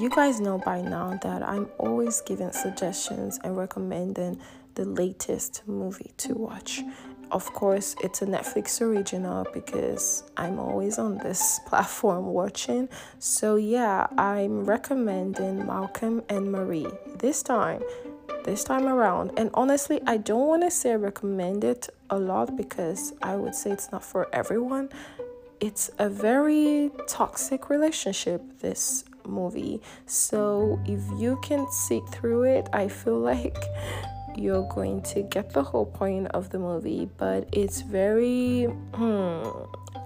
You 0.00 0.08
guys 0.08 0.40
know 0.40 0.56
by 0.56 0.80
now 0.80 1.18
that 1.20 1.46
I'm 1.46 1.68
always 1.76 2.22
giving 2.22 2.52
suggestions 2.52 3.38
and 3.44 3.54
recommending 3.54 4.40
the 4.74 4.86
latest 4.86 5.62
movie 5.66 6.12
to 6.16 6.32
watch. 6.32 6.80
Of 7.30 7.44
course, 7.52 7.94
it's 8.02 8.22
a 8.22 8.26
Netflix 8.26 8.80
original 8.80 9.46
because 9.52 10.24
I'm 10.38 10.58
always 10.58 10.98
on 10.98 11.18
this 11.18 11.60
platform 11.66 12.28
watching. 12.28 12.88
So, 13.18 13.56
yeah, 13.56 14.06
I'm 14.16 14.64
recommending 14.64 15.66
Malcolm 15.66 16.22
and 16.30 16.50
Marie 16.50 16.88
this 17.18 17.42
time. 17.42 17.82
This 18.44 18.64
time 18.64 18.86
around, 18.86 19.32
and 19.36 19.50
honestly, 19.52 20.00
I 20.06 20.16
don't 20.16 20.46
want 20.46 20.62
to 20.62 20.70
say 20.70 20.96
recommend 20.96 21.62
it 21.62 21.90
a 22.08 22.18
lot 22.18 22.56
because 22.56 23.12
I 23.20 23.36
would 23.36 23.54
say 23.54 23.72
it's 23.72 23.92
not 23.92 24.02
for 24.02 24.34
everyone. 24.34 24.88
It's 25.60 25.90
a 25.98 26.08
very 26.08 26.90
toxic 27.06 27.68
relationship, 27.68 28.40
this 28.60 29.04
movie. 29.30 29.80
So 30.06 30.80
if 30.86 31.00
you 31.20 31.38
can 31.42 31.70
see 31.70 32.00
through 32.10 32.44
it, 32.44 32.68
I 32.72 32.88
feel 32.88 33.18
like 33.32 33.56
you're 34.36 34.68
going 34.68 35.02
to 35.02 35.22
get 35.22 35.52
the 35.52 35.62
whole 35.62 35.86
point 35.86 36.28
of 36.28 36.50
the 36.50 36.58
movie, 36.58 37.08
but 37.16 37.48
it's 37.52 37.80
very, 37.80 38.64
hmm, 38.64 39.48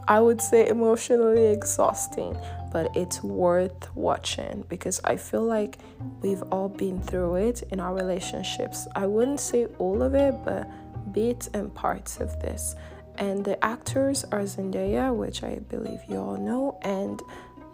I 0.08 0.20
would 0.20 0.40
say 0.40 0.68
emotionally 0.68 1.46
exhausting, 1.46 2.36
but 2.72 2.94
it's 2.96 3.22
worth 3.22 3.94
watching 3.94 4.64
because 4.68 5.00
I 5.04 5.16
feel 5.16 5.44
like 5.44 5.78
we've 6.20 6.42
all 6.50 6.68
been 6.68 7.00
through 7.00 7.36
it 7.36 7.62
in 7.70 7.80
our 7.80 7.94
relationships. 7.94 8.88
I 8.94 9.06
wouldn't 9.06 9.40
say 9.40 9.66
all 9.78 10.02
of 10.02 10.14
it, 10.14 10.34
but 10.44 10.68
bits 11.12 11.48
and 11.54 11.72
parts 11.74 12.18
of 12.18 12.40
this. 12.40 12.74
And 13.16 13.44
the 13.44 13.62
actors 13.64 14.24
are 14.32 14.40
Zendaya, 14.40 15.14
which 15.14 15.44
I 15.44 15.60
believe 15.68 16.00
you 16.08 16.16
all 16.16 16.36
know, 16.36 16.78
and 16.82 17.22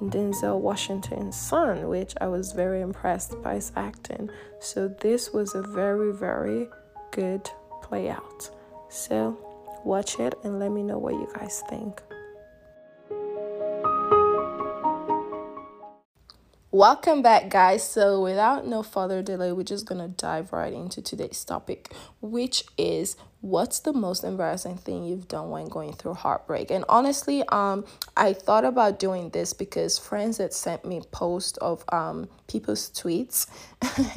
Denzel 0.00 0.58
Washington's 0.58 1.36
son, 1.36 1.88
which 1.88 2.14
I 2.20 2.26
was 2.28 2.52
very 2.52 2.80
impressed 2.80 3.40
by 3.42 3.54
his 3.54 3.70
acting. 3.76 4.30
So 4.58 4.88
this 4.88 5.32
was 5.32 5.54
a 5.54 5.62
very, 5.62 6.12
very 6.12 6.68
good 7.10 7.50
play 7.82 8.08
out. 8.08 8.50
So 8.88 9.38
watch 9.84 10.18
it 10.18 10.34
and 10.42 10.58
let 10.58 10.72
me 10.72 10.82
know 10.82 10.98
what 10.98 11.14
you 11.14 11.28
guys 11.34 11.62
think. 11.68 12.00
Welcome 16.72 17.20
back, 17.20 17.50
guys. 17.50 17.82
So, 17.82 18.22
without 18.22 18.64
no 18.64 18.84
further 18.84 19.22
delay, 19.22 19.50
we're 19.50 19.64
just 19.64 19.86
gonna 19.86 20.06
dive 20.06 20.52
right 20.52 20.72
into 20.72 21.02
today's 21.02 21.44
topic, 21.44 21.92
which 22.20 22.64
is 22.78 23.16
what's 23.42 23.80
the 23.80 23.92
most 23.92 24.22
embarrassing 24.22 24.76
thing 24.76 25.02
you've 25.02 25.26
done 25.26 25.48
when 25.48 25.66
going 25.66 25.92
through 25.94 26.12
heartbreak? 26.14 26.70
And 26.70 26.84
honestly 26.88 27.42
um 27.48 27.84
i 28.16 28.32
thought 28.32 28.64
about 28.64 28.98
doing 28.98 29.30
this 29.30 29.52
because 29.54 29.98
friends 29.98 30.38
had 30.38 30.52
sent 30.52 30.84
me 30.84 31.00
posts 31.10 31.56
of 31.58 31.84
um 31.90 32.28
people's 32.48 32.90
tweets 32.90 33.46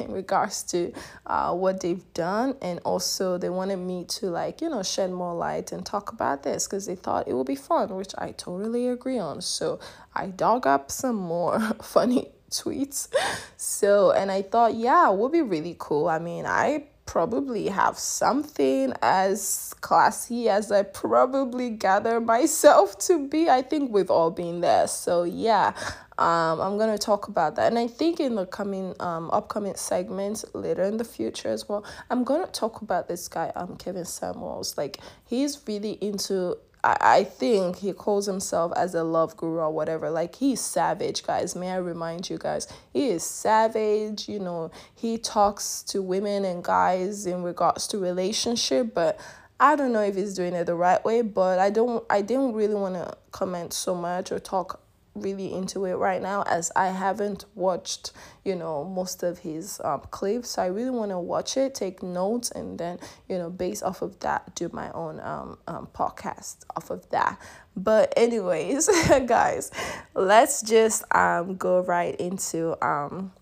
in 0.00 0.12
regards 0.12 0.62
to 0.64 0.92
uh 1.26 1.54
what 1.54 1.80
they've 1.80 2.04
done. 2.12 2.56
And 2.60 2.80
also 2.84 3.38
they 3.38 3.48
wanted 3.48 3.78
me 3.78 4.04
to 4.04 4.26
like 4.26 4.60
you 4.60 4.68
know 4.68 4.82
shed 4.82 5.10
more 5.10 5.34
light 5.34 5.72
and 5.72 5.86
talk 5.86 6.12
about 6.12 6.42
this 6.42 6.66
because 6.66 6.84
they 6.86 6.96
thought 6.96 7.26
it 7.26 7.32
would 7.32 7.46
be 7.46 7.56
fun 7.56 7.94
which 7.96 8.14
i 8.18 8.32
totally 8.32 8.88
agree 8.88 9.18
on. 9.18 9.40
So 9.40 9.80
i 10.14 10.26
dug 10.26 10.66
up 10.66 10.90
some 10.90 11.16
more 11.16 11.60
funny 11.82 12.28
tweets. 12.50 13.08
So 13.56 14.10
and 14.12 14.30
i 14.30 14.42
thought 14.42 14.74
yeah 14.74 15.10
it 15.10 15.16
would 15.16 15.32
be 15.32 15.40
really 15.40 15.76
cool. 15.78 16.08
I 16.08 16.18
mean 16.18 16.44
i 16.44 16.84
probably 17.06 17.68
have 17.68 17.98
something 17.98 18.92
as 19.02 19.74
classy 19.80 20.48
as 20.48 20.72
I 20.72 20.82
probably 20.82 21.70
gather 21.70 22.20
myself 22.20 22.98
to 23.00 23.28
be. 23.28 23.48
I 23.48 23.62
think 23.62 23.90
we've 23.90 24.10
all 24.10 24.30
been 24.30 24.60
there. 24.60 24.86
So 24.86 25.24
yeah, 25.24 25.72
um, 26.18 26.60
I'm 26.60 26.78
gonna 26.78 26.98
talk 26.98 27.28
about 27.28 27.56
that, 27.56 27.68
and 27.68 27.78
I 27.78 27.86
think 27.86 28.20
in 28.20 28.36
the 28.36 28.46
coming 28.46 28.94
um 29.00 29.30
upcoming 29.32 29.74
segments 29.74 30.44
later 30.54 30.82
in 30.82 30.96
the 30.96 31.04
future 31.04 31.48
as 31.48 31.68
well, 31.68 31.84
I'm 32.10 32.24
gonna 32.24 32.46
talk 32.46 32.82
about 32.82 33.08
this 33.08 33.28
guy 33.28 33.52
um 33.56 33.76
Kevin 33.76 34.04
Samuels. 34.04 34.78
Like 34.78 34.98
he's 35.24 35.60
really 35.66 35.92
into 36.00 36.56
I, 36.84 36.96
I 37.00 37.24
think 37.24 37.76
he 37.76 37.92
calls 37.92 38.26
himself 38.26 38.72
as 38.76 38.94
a 38.94 39.02
love 39.02 39.36
guru 39.36 39.58
or 39.58 39.70
whatever. 39.70 40.10
Like 40.10 40.36
he's 40.36 40.60
savage, 40.60 41.24
guys. 41.24 41.56
May 41.56 41.70
I 41.70 41.76
remind 41.76 42.28
you 42.28 42.38
guys, 42.38 42.68
he 42.92 43.08
is 43.08 43.24
savage. 43.24 44.28
You 44.28 44.38
know, 44.38 44.70
he 44.94 45.18
talks 45.18 45.82
to 45.84 46.02
women 46.02 46.44
and 46.44 46.62
guys 46.62 47.26
in 47.26 47.42
regards 47.42 47.86
to 47.88 47.98
relationship, 47.98 48.94
but 48.94 49.18
I 49.58 49.76
don't 49.76 49.92
know 49.92 50.02
if 50.02 50.14
he's 50.14 50.34
doing 50.34 50.52
it 50.52 50.64
the 50.64 50.74
right 50.74 51.02
way. 51.04 51.22
But 51.22 51.58
I 51.58 51.70
don't. 51.70 52.04
I 52.10 52.20
didn't 52.20 52.52
really 52.52 52.74
want 52.74 52.94
to 52.94 53.16
comment 53.32 53.72
so 53.72 53.94
much 53.94 54.30
or 54.30 54.38
talk 54.38 54.80
really 55.14 55.52
into 55.52 55.84
it 55.84 55.94
right 55.94 56.20
now 56.20 56.42
as 56.42 56.72
I 56.74 56.88
haven't 56.88 57.44
watched, 57.54 58.12
you 58.44 58.54
know, 58.56 58.84
most 58.84 59.22
of 59.22 59.38
his 59.38 59.80
um, 59.84 60.02
clips. 60.10 60.50
So 60.50 60.62
I 60.62 60.66
really 60.66 60.90
want 60.90 61.10
to 61.10 61.18
watch 61.18 61.56
it, 61.56 61.74
take 61.74 62.02
notes, 62.02 62.50
and 62.50 62.78
then, 62.78 62.98
you 63.28 63.38
know, 63.38 63.50
based 63.50 63.82
off 63.82 64.02
of 64.02 64.18
that, 64.20 64.54
do 64.54 64.68
my 64.72 64.90
own 64.92 65.20
um, 65.20 65.58
um, 65.68 65.88
podcast 65.94 66.64
off 66.76 66.90
of 66.90 67.08
that. 67.10 67.38
But 67.76 68.12
anyways, 68.16 68.88
guys, 69.26 69.70
let's 70.14 70.62
just 70.62 71.04
um 71.14 71.56
go 71.56 71.80
right 71.80 72.14
into 72.20 72.76
um 72.84 73.32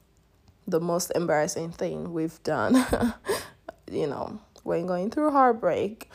the 0.66 0.80
most 0.80 1.10
embarrassing 1.14 1.70
thing 1.72 2.12
we've 2.12 2.42
done. 2.42 2.74
you 3.90 4.06
know, 4.06 4.40
when 4.62 4.86
going 4.86 5.10
through 5.10 5.30
heartbreak. 5.30 6.10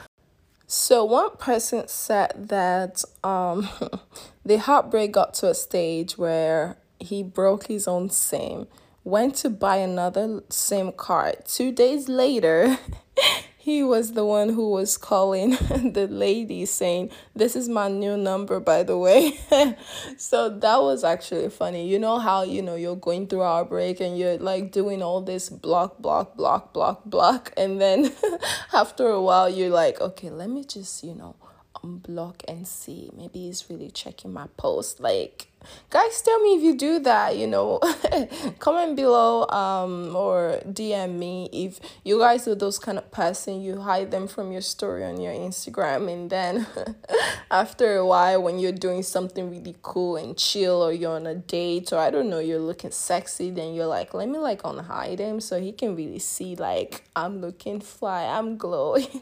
So 0.69 1.05
one 1.05 1.37
person 1.37 1.87
said 1.87 2.49
that 2.49 3.01
um, 3.23 3.69
the 4.45 4.57
heartbreak 4.57 5.13
got 5.13 5.33
to 5.35 5.49
a 5.49 5.55
stage 5.55 6.17
where 6.17 6.77
he 6.99 7.23
broke 7.23 7.67
his 7.67 7.87
own 7.87 8.09
SIM, 8.09 8.67
went 9.05 9.35
to 9.35 9.49
buy 9.49 9.77
another 9.77 10.43
SIM 10.49 10.91
card. 10.91 11.45
Two 11.45 11.71
days 11.71 12.09
later, 12.09 12.77
he 13.67 13.83
was 13.83 14.13
the 14.13 14.23
one 14.23 14.47
who 14.47 14.69
was 14.69 14.95
calling 14.95 15.49
the 15.91 16.07
lady 16.09 16.65
saying, 16.65 17.11
This 17.35 17.53
is 17.53 17.67
my 17.67 17.89
new 17.89 18.15
number, 18.15 18.61
by 18.61 18.81
the 18.81 18.97
way. 18.97 19.37
so 20.17 20.47
that 20.47 20.81
was 20.81 21.03
actually 21.03 21.49
funny. 21.49 21.85
You 21.85 21.99
know 21.99 22.17
how, 22.17 22.43
you 22.43 22.61
know, 22.61 22.75
you're 22.75 22.95
going 22.95 23.27
through 23.27 23.41
our 23.41 23.65
break 23.65 23.99
and 23.99 24.17
you're 24.17 24.37
like 24.37 24.71
doing 24.71 25.03
all 25.03 25.19
this 25.19 25.49
block, 25.49 25.97
block, 25.99 26.37
block, 26.37 26.71
block, 26.71 27.03
block. 27.03 27.51
And 27.57 27.81
then 27.81 28.13
after 28.73 29.07
a 29.07 29.21
while, 29.21 29.49
you're 29.49 29.69
like, 29.69 29.99
Okay, 29.99 30.29
let 30.29 30.49
me 30.49 30.63
just, 30.63 31.03
you 31.03 31.13
know, 31.13 31.35
unblock 31.83 32.43
and 32.47 32.67
see. 32.67 33.09
Maybe 33.15 33.45
he's 33.47 33.65
really 33.69 33.89
checking 33.89 34.33
my 34.33 34.47
post. 34.57 34.99
Like, 34.99 35.47
guys, 35.89 36.21
tell 36.21 36.39
me 36.39 36.55
if 36.55 36.63
you 36.63 36.75
do 36.75 36.99
that, 36.99 37.37
you 37.37 37.47
know. 37.47 37.79
Comment 38.59 38.95
below 38.95 39.47
um 39.49 40.15
or 40.15 40.61
DM 40.65 41.17
me 41.17 41.49
if 41.51 41.79
you 42.03 42.19
guys 42.19 42.47
are 42.47 42.55
those 42.55 42.79
kind 42.79 42.97
of 42.97 43.11
person 43.11 43.61
you 43.61 43.81
hide 43.81 44.11
them 44.11 44.27
from 44.27 44.51
your 44.51 44.61
story 44.61 45.03
on 45.03 45.19
your 45.19 45.33
Instagram 45.33 46.11
and 46.11 46.29
then 46.29 46.65
after 47.51 47.97
a 47.97 48.05
while 48.05 48.41
when 48.41 48.59
you're 48.59 48.71
doing 48.71 49.03
something 49.03 49.49
really 49.49 49.75
cool 49.81 50.15
and 50.17 50.37
chill 50.37 50.81
or 50.81 50.91
you're 50.91 51.15
on 51.15 51.27
a 51.27 51.35
date 51.35 51.91
or 51.93 51.99
I 51.99 52.09
don't 52.09 52.29
know, 52.29 52.39
you're 52.39 52.59
looking 52.59 52.91
sexy, 52.91 53.51
then 53.51 53.73
you're 53.73 53.87
like, 53.87 54.13
let 54.13 54.27
me 54.27 54.37
like 54.37 54.63
unhide 54.63 55.19
him 55.19 55.39
so 55.39 55.59
he 55.59 55.71
can 55.71 55.95
really 55.95 56.19
see 56.19 56.55
like 56.55 57.03
I'm 57.15 57.41
looking 57.41 57.79
fly, 57.79 58.25
I'm 58.25 58.57
glowing. 58.57 59.21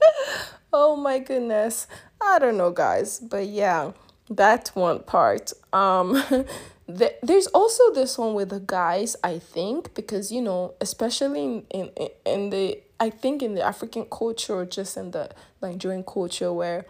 oh 0.72 0.96
my 0.96 1.18
goodness. 1.18 1.86
I 2.20 2.38
don't 2.38 2.56
know, 2.56 2.70
guys, 2.70 3.18
but 3.18 3.46
yeah, 3.46 3.92
that 4.30 4.70
one 4.74 5.00
part. 5.00 5.52
Um, 5.72 6.12
the, 6.86 7.14
there's 7.22 7.46
also 7.48 7.92
this 7.92 8.16
one 8.18 8.34
with 8.34 8.50
the 8.50 8.60
guys, 8.60 9.16
I 9.22 9.38
think, 9.38 9.94
because 9.94 10.32
you 10.32 10.40
know, 10.40 10.74
especially 10.80 11.44
in, 11.44 11.64
in, 11.70 12.08
in 12.24 12.50
the 12.50 12.80
I 13.00 13.10
think 13.10 13.42
in 13.42 13.54
the 13.54 13.62
African 13.62 14.06
culture 14.06 14.54
or 14.54 14.64
just 14.64 14.96
in 14.96 15.10
the 15.10 15.30
Nigerian 15.60 16.04
culture 16.04 16.52
where 16.52 16.86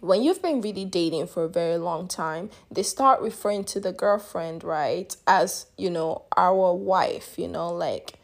when 0.00 0.22
you've 0.22 0.42
been 0.42 0.60
really 0.60 0.84
dating 0.84 1.26
for 1.26 1.44
a 1.44 1.48
very 1.48 1.76
long 1.76 2.08
time, 2.08 2.50
they 2.70 2.82
start 2.82 3.20
referring 3.20 3.64
to 3.64 3.80
the 3.80 3.92
girlfriend, 3.92 4.62
right, 4.62 5.16
as, 5.26 5.66
you 5.76 5.90
know, 5.90 6.22
our 6.36 6.72
wife, 6.74 7.38
you 7.38 7.48
know, 7.48 7.68
like 7.68 8.17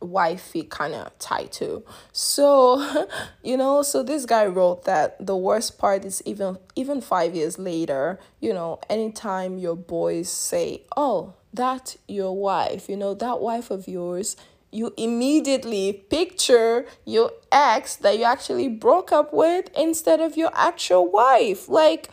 wifey 0.00 0.62
kind 0.62 0.94
of 0.94 1.16
tie 1.18 1.44
title. 1.44 1.86
So, 2.12 3.06
you 3.42 3.56
know, 3.56 3.82
so 3.82 4.02
this 4.02 4.26
guy 4.26 4.46
wrote 4.46 4.84
that 4.84 5.24
the 5.24 5.36
worst 5.36 5.78
part 5.78 6.04
is 6.04 6.22
even 6.24 6.58
even 6.74 7.00
5 7.00 7.34
years 7.34 7.58
later, 7.58 8.18
you 8.40 8.52
know, 8.52 8.80
anytime 8.88 9.58
your 9.58 9.76
boys 9.76 10.28
say, 10.28 10.82
"Oh, 10.96 11.34
that 11.52 11.96
your 12.08 12.36
wife, 12.36 12.88
you 12.88 12.96
know, 12.96 13.14
that 13.14 13.40
wife 13.40 13.70
of 13.70 13.88
yours," 13.88 14.36
you 14.70 14.94
immediately 14.96 15.92
picture 15.92 16.86
your 17.04 17.32
ex 17.50 17.96
that 17.96 18.18
you 18.18 18.24
actually 18.24 18.68
broke 18.68 19.12
up 19.12 19.32
with 19.32 19.68
instead 19.76 20.20
of 20.20 20.36
your 20.36 20.50
actual 20.54 21.10
wife. 21.10 21.68
Like 21.68 22.08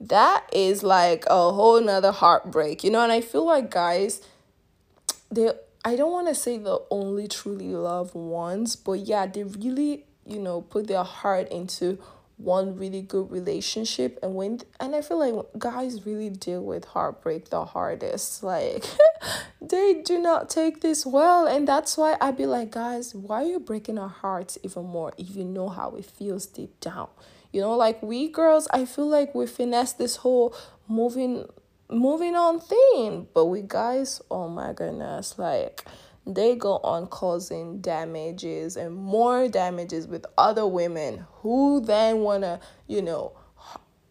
that 0.00 0.44
is 0.52 0.82
like 0.82 1.24
a 1.26 1.52
whole 1.52 1.80
nother 1.80 2.12
heartbreak, 2.12 2.82
you 2.82 2.90
know, 2.90 3.02
and 3.02 3.12
I 3.12 3.20
feel 3.20 3.44
like 3.46 3.70
guys 3.70 4.20
they 5.30 5.50
I 5.84 5.96
don't 5.96 6.12
want 6.12 6.28
to 6.28 6.34
say 6.34 6.58
the 6.58 6.80
only 6.90 7.26
truly 7.26 7.68
love 7.68 8.14
ones, 8.14 8.76
but 8.76 9.00
yeah, 9.00 9.26
they 9.26 9.44
really, 9.44 10.04
you 10.26 10.38
know, 10.38 10.60
put 10.60 10.86
their 10.86 11.04
heart 11.04 11.48
into 11.48 11.98
one 12.40 12.76
really 12.76 13.02
good 13.02 13.30
relationship 13.30 14.18
and 14.22 14.34
when 14.34 14.58
and 14.78 14.96
I 14.96 15.02
feel 15.02 15.18
like 15.18 15.46
guys 15.58 16.06
really 16.06 16.30
deal 16.30 16.64
with 16.64 16.86
heartbreak 16.86 17.50
the 17.50 17.66
hardest. 17.66 18.42
Like 18.42 18.84
they 19.60 20.00
do 20.02 20.18
not 20.18 20.48
take 20.48 20.80
this 20.80 21.04
well 21.04 21.46
and 21.46 21.68
that's 21.68 21.96
why 21.98 22.16
I 22.20 22.30
be 22.30 22.46
like, 22.46 22.70
guys, 22.70 23.14
why 23.14 23.42
are 23.42 23.46
you 23.46 23.60
breaking 23.60 23.98
our 23.98 24.08
hearts 24.08 24.56
even 24.62 24.86
more 24.86 25.12
if 25.18 25.36
you 25.36 25.44
know 25.44 25.68
how 25.68 25.90
it 25.96 26.06
feels 26.06 26.46
deep 26.46 26.80
down? 26.80 27.08
You 27.52 27.60
know, 27.60 27.76
like 27.76 28.02
we 28.02 28.28
girls, 28.28 28.68
I 28.72 28.84
feel 28.86 29.08
like 29.08 29.34
we 29.34 29.46
finesse 29.46 29.92
this 29.92 30.16
whole 30.16 30.54
moving 30.88 31.46
moving 31.90 32.34
on 32.34 32.60
thing. 32.60 33.26
But 33.34 33.46
we 33.46 33.62
guys, 33.66 34.20
oh 34.30 34.48
my 34.48 34.72
goodness, 34.72 35.38
like 35.38 35.84
they 36.26 36.54
go 36.54 36.76
on 36.78 37.06
causing 37.06 37.80
damages 37.80 38.76
and 38.76 38.94
more 38.94 39.48
damages 39.48 40.06
with 40.06 40.26
other 40.38 40.66
women 40.66 41.26
who 41.36 41.80
then 41.80 42.20
wanna, 42.20 42.60
you 42.86 43.02
know, 43.02 43.32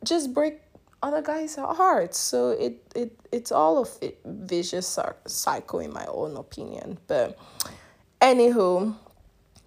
just 0.04 0.34
break 0.34 0.60
other 1.02 1.22
guys' 1.22 1.56
hearts. 1.56 2.18
So 2.18 2.52
it 2.52 2.82
it 2.96 3.18
it's 3.32 3.52
all 3.52 3.86
a 3.86 4.12
vicious 4.26 5.00
cycle 5.28 5.80
in 5.80 5.94
my 5.94 6.06
own 6.08 6.36
opinion. 6.36 6.98
But 7.08 7.38
anywho, 8.22 8.96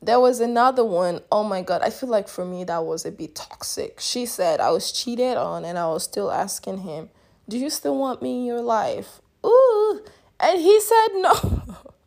there 0.02 0.20
was 0.20 0.40
another 0.40 0.84
one. 0.84 1.20
Oh 1.30 1.44
my 1.44 1.62
god, 1.62 1.82
I 1.82 1.90
feel 1.90 2.08
like 2.08 2.28
for 2.28 2.44
me 2.44 2.64
that 2.64 2.84
was 2.84 3.06
a 3.06 3.12
bit 3.12 3.34
toxic. 3.34 4.00
She 4.00 4.26
said 4.26 4.60
I 4.60 4.70
was 4.70 4.92
cheated 4.92 5.36
on 5.36 5.64
and 5.64 5.78
I 5.78 5.86
was 5.86 6.04
still 6.04 6.30
asking 6.30 6.78
him 6.78 7.08
do 7.48 7.58
you 7.58 7.70
still 7.70 7.98
want 7.98 8.22
me 8.22 8.38
in 8.38 8.44
your 8.44 8.62
life? 8.62 9.20
Ooh. 9.44 10.04
And 10.38 10.60
he 10.60 10.80
said 10.80 11.08
no. 11.14 11.62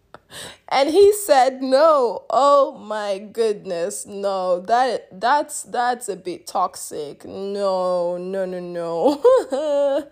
and 0.69 0.89
he 0.89 1.13
said 1.13 1.62
no. 1.62 2.26
Oh 2.30 2.78
my 2.78 3.19
goodness. 3.19 4.06
No. 4.06 4.60
That 4.62 5.19
that's 5.19 5.63
that's 5.63 6.10
a 6.10 6.15
bit 6.15 6.48
toxic. 6.48 7.26
No, 7.26 8.17
no, 8.17 8.45
no, 8.45 8.60
no. 8.60 9.21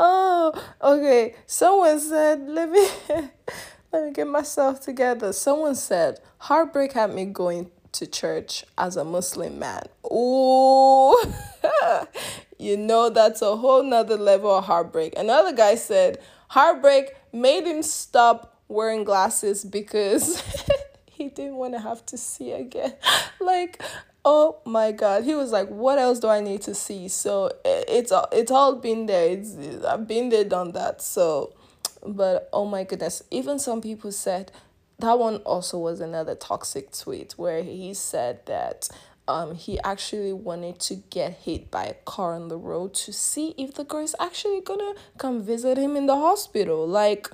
oh, 0.00 0.64
okay. 0.82 1.34
Someone 1.46 2.00
said, 2.00 2.48
let 2.48 2.70
me 2.70 2.88
let 3.92 4.04
me 4.04 4.12
get 4.12 4.26
myself 4.26 4.80
together. 4.80 5.32
Someone 5.32 5.74
said, 5.74 6.20
heartbreak 6.38 6.92
had 6.92 7.14
me 7.14 7.26
going 7.26 7.70
to 7.92 8.06
church 8.06 8.64
as 8.78 8.96
a 8.96 9.04
Muslim 9.04 9.58
man. 9.58 9.84
Oh, 10.08 11.32
you 12.58 12.76
know, 12.76 13.10
that's 13.10 13.42
a 13.42 13.56
whole 13.56 13.82
nother 13.82 14.16
level 14.16 14.50
of 14.50 14.64
heartbreak. 14.64 15.14
Another 15.16 15.52
guy 15.52 15.74
said 15.74 16.18
heartbreak 16.48 17.14
made 17.32 17.64
him 17.64 17.82
stop 17.82 18.56
wearing 18.68 19.04
glasses 19.04 19.64
because 19.64 20.42
he 21.10 21.28
didn't 21.28 21.56
want 21.56 21.74
to 21.74 21.80
have 21.80 22.04
to 22.06 22.16
see 22.16 22.52
again. 22.52 22.94
like, 23.40 23.82
oh 24.24 24.58
my 24.66 24.92
god 24.92 25.24
he 25.24 25.34
was 25.34 25.50
like 25.50 25.66
what 25.68 25.98
else 25.98 26.18
do 26.18 26.28
i 26.28 26.40
need 26.40 26.60
to 26.60 26.74
see 26.74 27.08
so 27.08 27.50
it's 27.64 28.12
it's 28.32 28.50
all 28.50 28.76
been 28.76 29.06
there 29.06 29.30
it's 29.30 29.56
i've 29.86 30.06
been 30.06 30.28
there 30.28 30.44
done 30.44 30.72
that 30.72 31.00
so 31.00 31.54
but 32.06 32.48
oh 32.52 32.66
my 32.66 32.84
goodness 32.84 33.22
even 33.30 33.58
some 33.58 33.80
people 33.80 34.12
said 34.12 34.52
that 35.00 35.18
one 35.18 35.36
also 35.38 35.78
was 35.78 36.00
another 36.00 36.34
toxic 36.34 36.92
tweet 36.96 37.32
where 37.32 37.62
he 37.62 37.94
said 37.94 38.44
that 38.46 38.88
um, 39.28 39.54
he 39.54 39.78
actually 39.80 40.32
wanted 40.32 40.80
to 40.80 40.96
get 40.96 41.32
hit 41.32 41.70
by 41.70 41.84
a 41.84 41.94
car 41.94 42.34
on 42.34 42.48
the 42.48 42.56
road 42.56 42.94
to 42.94 43.12
see 43.12 43.54
if 43.56 43.74
the 43.74 43.84
girl 43.84 44.02
is 44.02 44.16
actually 44.18 44.60
gonna 44.60 44.94
come 45.18 45.42
visit 45.42 45.78
him 45.78 45.96
in 45.96 46.06
the 46.06 46.16
hospital. 46.16 46.86
Like, 46.86 47.30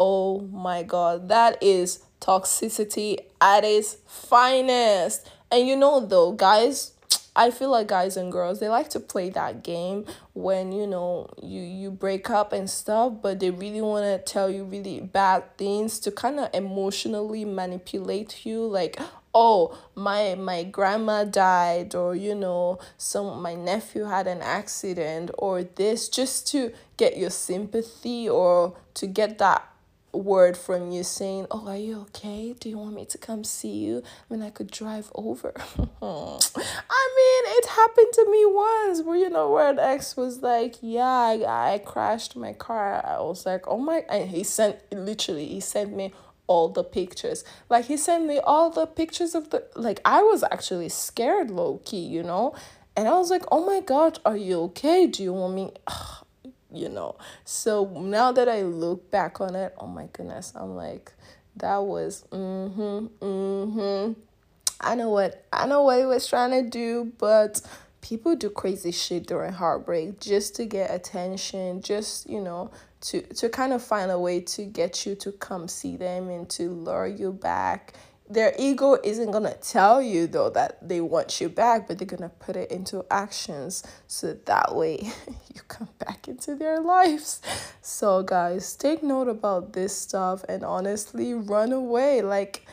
oh 0.00 0.40
my 0.40 0.82
god, 0.82 1.28
that 1.28 1.62
is 1.62 2.02
toxicity 2.20 3.18
at 3.40 3.64
its 3.64 3.98
finest. 4.06 5.30
And 5.50 5.68
you 5.68 5.76
know, 5.76 6.00
though, 6.00 6.32
guys, 6.32 6.93
I 7.36 7.50
feel 7.50 7.70
like 7.70 7.88
guys 7.88 8.16
and 8.16 8.30
girls 8.30 8.60
they 8.60 8.68
like 8.68 8.88
to 8.90 9.00
play 9.00 9.28
that 9.30 9.64
game 9.64 10.04
when 10.34 10.70
you 10.70 10.86
know 10.86 11.30
you 11.42 11.60
you 11.62 11.90
break 11.90 12.30
up 12.30 12.52
and 12.52 12.70
stuff 12.70 13.14
but 13.22 13.40
they 13.40 13.50
really 13.50 13.80
want 13.80 14.04
to 14.04 14.32
tell 14.32 14.48
you 14.48 14.64
really 14.64 15.00
bad 15.00 15.56
things 15.58 15.98
to 16.00 16.12
kind 16.12 16.38
of 16.38 16.48
emotionally 16.54 17.44
manipulate 17.44 18.46
you 18.46 18.64
like 18.64 19.00
oh 19.34 19.76
my 19.96 20.36
my 20.36 20.62
grandma 20.62 21.24
died 21.24 21.94
or 21.94 22.14
you 22.14 22.34
know 22.34 22.78
some 22.96 23.42
my 23.42 23.54
nephew 23.54 24.04
had 24.04 24.28
an 24.28 24.40
accident 24.40 25.30
or 25.36 25.64
this 25.64 26.08
just 26.08 26.46
to 26.46 26.72
get 26.96 27.16
your 27.16 27.30
sympathy 27.30 28.28
or 28.28 28.76
to 28.94 29.08
get 29.08 29.38
that 29.38 29.73
word 30.14 30.56
from 30.56 30.90
you 30.90 31.02
saying, 31.02 31.46
Oh, 31.50 31.68
are 31.68 31.76
you 31.76 32.00
okay? 32.02 32.54
Do 32.58 32.68
you 32.68 32.78
want 32.78 32.94
me 32.94 33.04
to 33.06 33.18
come 33.18 33.44
see 33.44 33.72
you? 33.72 34.02
I 34.06 34.34
mean, 34.34 34.42
I 34.42 34.50
could 34.50 34.70
drive 34.70 35.10
over. 35.14 35.52
I 36.02 37.04
mean, 37.16 37.56
it 37.58 37.66
happened 37.66 38.12
to 38.12 38.30
me 38.30 38.44
once 38.46 39.02
where, 39.02 39.16
you 39.16 39.30
know, 39.30 39.50
where 39.50 39.70
an 39.70 39.78
ex 39.78 40.16
was 40.16 40.42
like, 40.42 40.76
Yeah, 40.80 41.06
I, 41.06 41.74
I 41.74 41.78
crashed 41.78 42.36
my 42.36 42.52
car. 42.52 43.04
I 43.04 43.20
was 43.20 43.46
like, 43.46 43.66
Oh 43.66 43.78
my, 43.78 44.04
and 44.08 44.30
he 44.30 44.44
sent, 44.44 44.78
literally, 44.92 45.46
he 45.46 45.60
sent 45.60 45.94
me 45.94 46.12
all 46.46 46.68
the 46.68 46.84
pictures. 46.84 47.44
Like, 47.70 47.86
he 47.86 47.96
sent 47.96 48.26
me 48.26 48.38
all 48.38 48.70
the 48.70 48.86
pictures 48.86 49.34
of 49.34 49.50
the, 49.50 49.64
like, 49.74 50.00
I 50.04 50.22
was 50.22 50.44
actually 50.44 50.90
scared 50.90 51.50
low 51.50 51.80
key, 51.84 52.04
you 52.04 52.22
know? 52.22 52.54
And 52.96 53.08
I 53.08 53.12
was 53.18 53.30
like, 53.30 53.44
Oh 53.50 53.64
my 53.64 53.80
God, 53.80 54.18
are 54.24 54.36
you 54.36 54.60
okay? 54.62 55.06
Do 55.06 55.22
you 55.22 55.32
want 55.32 55.54
me? 55.54 55.72
You 56.74 56.88
know. 56.88 57.16
So 57.44 57.86
now 57.86 58.32
that 58.32 58.48
I 58.48 58.62
look 58.62 59.10
back 59.10 59.40
on 59.40 59.54
it, 59.54 59.74
oh 59.78 59.86
my 59.86 60.08
goodness, 60.12 60.52
I'm 60.54 60.76
like, 60.76 61.12
that 61.56 61.78
was 61.78 62.24
mm-hmm, 62.30 63.06
mm-hmm. 63.24 64.12
I 64.80 64.94
know 64.94 65.10
what 65.10 65.44
I 65.52 65.66
know 65.66 65.82
what 65.82 65.98
he 65.98 66.04
was 66.04 66.26
trying 66.26 66.50
to 66.50 66.68
do, 66.68 67.12
but 67.18 67.60
people 68.00 68.36
do 68.36 68.50
crazy 68.50 68.92
shit 68.92 69.26
during 69.26 69.52
heartbreak 69.52 70.20
just 70.20 70.54
to 70.56 70.66
get 70.66 70.94
attention, 70.94 71.80
just, 71.80 72.28
you 72.28 72.40
know, 72.40 72.70
to 73.00 73.22
to 73.22 73.48
kind 73.48 73.72
of 73.72 73.82
find 73.82 74.10
a 74.10 74.18
way 74.18 74.40
to 74.40 74.64
get 74.64 75.06
you 75.06 75.14
to 75.14 75.32
come 75.32 75.68
see 75.68 75.96
them 75.96 76.28
and 76.28 76.48
to 76.50 76.70
lure 76.70 77.06
you 77.06 77.32
back 77.32 77.94
their 78.28 78.54
ego 78.58 78.96
isn't 79.04 79.30
gonna 79.32 79.54
tell 79.54 80.00
you 80.00 80.26
though 80.26 80.48
that 80.50 80.86
they 80.86 81.00
want 81.00 81.40
you 81.40 81.48
back, 81.48 81.86
but 81.86 81.98
they're 81.98 82.06
gonna 82.06 82.30
put 82.30 82.56
it 82.56 82.70
into 82.70 83.04
actions 83.10 83.82
so 84.06 84.32
that 84.46 84.74
way 84.74 84.96
you 85.54 85.60
come 85.68 85.90
back 85.98 86.26
into 86.26 86.54
their 86.54 86.80
lives. 86.80 87.42
So 87.82 88.22
guys, 88.22 88.76
take 88.76 89.02
note 89.02 89.28
about 89.28 89.74
this 89.74 89.94
stuff 89.96 90.44
and 90.48 90.64
honestly 90.64 91.34
run 91.34 91.72
away. 91.72 92.22
Like 92.22 92.66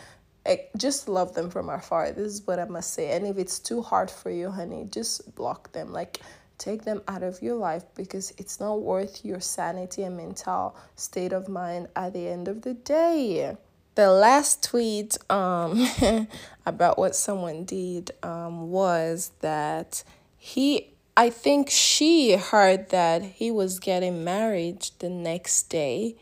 I 0.46 0.68
just 0.78 1.10
love 1.10 1.34
them 1.34 1.50
from 1.50 1.70
afar. 1.70 2.12
This 2.12 2.34
is 2.34 2.48
what 2.48 2.58
I 2.58 2.66
must 2.66 2.94
say. 2.94 3.12
And 3.12 3.28
if 3.28 3.38
it's 3.38 3.60
too 3.60 3.82
hard 3.82 4.10
for 4.10 4.32
you, 4.32 4.50
honey, 4.50 4.88
just 4.90 5.36
block 5.36 5.72
them. 5.74 5.92
Like 5.92 6.22
take 6.58 6.84
them 6.84 7.02
out 7.08 7.24
of 7.24 7.42
your 7.42 7.56
life 7.56 7.84
because 7.96 8.34
it's 8.38 8.60
not 8.60 8.82
worth 8.82 9.26
your 9.26 9.42
sanity 9.42 10.04
and 10.04 10.16
mental 10.16 10.78
state 10.96 11.34
of 11.34 11.50
mind 11.50 11.90
at 11.96 12.14
the 12.14 12.28
end 12.28 12.48
of 12.48 12.62
the 12.62 12.74
day. 12.74 13.58
The 13.96 14.10
last 14.10 14.64
tweet 14.64 15.18
um 15.30 15.86
about 16.66 16.98
what 16.98 17.16
someone 17.16 17.66
did 17.66 18.12
um 18.24 18.72
was 18.72 19.32
that 19.42 20.04
he 20.38 20.94
I 21.18 21.30
think 21.30 21.70
she 21.70 22.38
heard 22.38 22.90
that 22.90 23.22
he 23.22 23.52
was 23.52 23.80
getting 23.80 24.24
married 24.24 24.88
the 25.00 25.10
next 25.10 25.64
day 25.64 26.16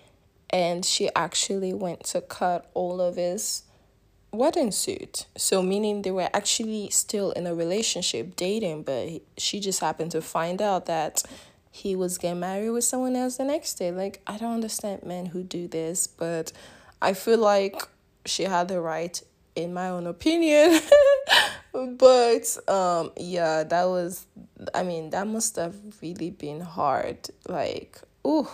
and 0.50 0.84
she 0.84 1.10
actually 1.16 1.74
went 1.74 2.04
to 2.06 2.22
cut 2.22 2.70
all 2.74 3.00
of 3.00 3.16
his 3.16 3.64
wedding 4.32 4.72
suit. 4.72 5.28
So, 5.38 5.62
meaning 5.62 6.02
they 6.02 6.12
were 6.12 6.30
actually 6.34 6.90
still 6.90 7.32
in 7.32 7.48
a 7.48 7.54
relationship, 7.54 8.36
dating, 8.36 8.84
but 8.84 9.22
she 9.38 9.60
just 9.60 9.80
happened 9.80 10.12
to 10.12 10.22
find 10.22 10.62
out 10.62 10.86
that 10.88 11.24
he 11.72 11.96
was 11.96 12.18
getting 12.18 12.40
married 12.40 12.72
with 12.72 12.84
someone 12.84 13.16
else 13.16 13.38
the 13.38 13.44
next 13.44 13.76
day. 13.76 13.92
Like, 13.92 14.22
I 14.26 14.38
don't 14.38 14.54
understand 14.54 15.04
men 15.04 15.28
who 15.28 15.44
do 15.44 15.68
this, 15.68 16.08
but 16.08 16.52
I 17.02 17.14
feel 17.14 17.40
like 17.40 17.82
she 18.26 18.44
had 18.44 18.68
the 18.68 18.82
right, 18.82 19.22
in 19.56 19.74
my 19.74 19.90
own 19.90 20.08
opinion. 20.08 20.80
but 21.98 22.58
um 22.68 23.12
yeah 23.16 23.64
that 23.64 23.84
was 23.86 24.26
i 24.74 24.82
mean 24.82 25.12
that 25.12 25.28
must 25.28 25.56
have 25.56 25.76
really 26.02 26.32
been 26.32 26.60
hard 26.60 27.30
like 27.48 28.02
ooh 28.26 28.48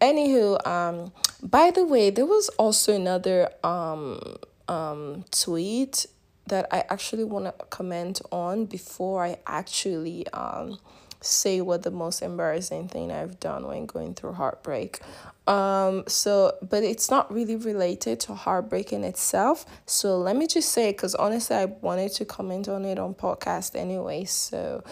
anywho 0.00 0.66
um 0.66 1.12
by 1.40 1.70
the 1.70 1.84
way 1.84 2.10
there 2.10 2.26
was 2.26 2.48
also 2.58 2.92
another 2.96 3.48
um 3.62 4.20
um, 4.68 5.24
tweet 5.30 6.06
that 6.46 6.66
I 6.70 6.84
actually 6.88 7.24
want 7.24 7.46
to 7.46 7.64
comment 7.66 8.20
on 8.30 8.66
before 8.66 9.24
I 9.24 9.38
actually 9.46 10.26
um, 10.28 10.78
say 11.26 11.60
what 11.60 11.82
the 11.82 11.90
most 11.90 12.22
embarrassing 12.22 12.88
thing 12.88 13.10
I've 13.10 13.38
done 13.40 13.66
when 13.66 13.86
going 13.86 14.14
through 14.14 14.34
heartbreak. 14.34 15.00
Um, 15.46 16.04
so, 16.08 16.56
but 16.60 16.82
it's 16.82 17.10
not 17.10 17.32
really 17.32 17.56
related 17.56 18.18
to 18.20 18.34
heartbreak 18.34 18.92
in 18.92 19.04
itself. 19.04 19.64
So 19.86 20.18
let 20.18 20.36
me 20.36 20.46
just 20.46 20.72
say, 20.72 20.90
because 20.90 21.14
honestly, 21.14 21.56
I 21.56 21.66
wanted 21.66 22.12
to 22.14 22.24
comment 22.24 22.68
on 22.68 22.84
it 22.84 22.98
on 22.98 23.14
podcast 23.14 23.76
anyway. 23.76 24.24
So 24.24 24.82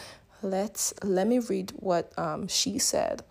let's 0.42 0.94
let 1.02 1.26
me 1.26 1.38
read 1.40 1.72
what 1.76 2.16
um 2.18 2.46
she 2.48 2.78
said. 2.78 3.22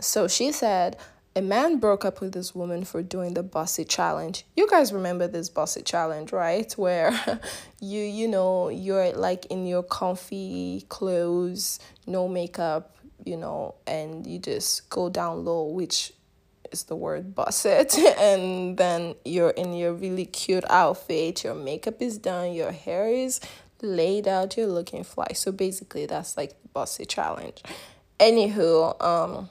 So 0.00 0.28
she 0.28 0.52
said, 0.52 0.96
a 1.36 1.42
man 1.42 1.76
broke 1.78 2.06
up 2.06 2.22
with 2.22 2.32
this 2.32 2.54
woman 2.54 2.82
for 2.84 3.02
doing 3.02 3.34
the 3.34 3.42
Buss 3.42 3.78
It 3.78 3.90
challenge. 3.90 4.46
You 4.56 4.66
guys 4.68 4.90
remember 4.90 5.28
this 5.28 5.50
Buss 5.50 5.76
It 5.76 5.84
challenge, 5.84 6.32
right? 6.32 6.72
Where 6.72 7.12
you 7.80 8.00
you 8.00 8.26
know, 8.26 8.70
you're 8.70 9.12
like 9.12 9.44
in 9.46 9.66
your 9.66 9.82
comfy 9.82 10.86
clothes, 10.88 11.78
no 12.06 12.26
makeup, 12.26 12.96
you 13.24 13.36
know, 13.36 13.74
and 13.86 14.26
you 14.26 14.38
just 14.38 14.88
go 14.88 15.10
down 15.10 15.44
low, 15.44 15.66
which 15.66 16.14
is 16.72 16.84
the 16.84 16.96
word 16.96 17.32
buss 17.32 17.64
it 17.64 17.96
and 18.18 18.76
then 18.76 19.14
you're 19.24 19.50
in 19.50 19.72
your 19.72 19.92
really 19.92 20.24
cute 20.24 20.64
outfit, 20.68 21.44
your 21.44 21.54
makeup 21.54 22.00
is 22.00 22.18
done, 22.18 22.52
your 22.52 22.72
hair 22.72 23.08
is 23.08 23.40
laid 23.82 24.26
out, 24.26 24.56
you're 24.56 24.66
looking 24.66 25.04
fly. 25.04 25.28
So 25.34 25.52
basically 25.52 26.06
that's 26.06 26.36
like 26.36 26.60
the 26.62 26.68
bossy 26.68 27.04
challenge. 27.04 27.62
Anywho, 28.18 29.00
um 29.04 29.50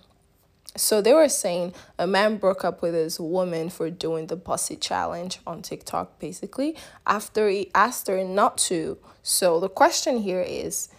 so 0.75 1.01
they 1.01 1.13
were 1.13 1.29
saying 1.29 1.73
a 1.97 2.05
man 2.05 2.37
broke 2.37 2.65
up 2.65 2.81
with 2.81 2.93
his 2.93 3.19
woman 3.19 3.69
for 3.69 3.89
doing 3.89 4.27
the 4.27 4.35
Buss 4.35 4.69
It 4.69 4.81
challenge 4.81 5.39
on 5.47 5.61
TikTok, 5.61 6.19
basically, 6.19 6.75
after 7.07 7.49
he 7.49 7.71
asked 7.73 8.07
her 8.07 8.23
not 8.23 8.57
to. 8.69 8.97
So 9.23 9.59
the 9.59 9.69
question 9.69 10.17
here 10.17 10.41
is 10.41 10.89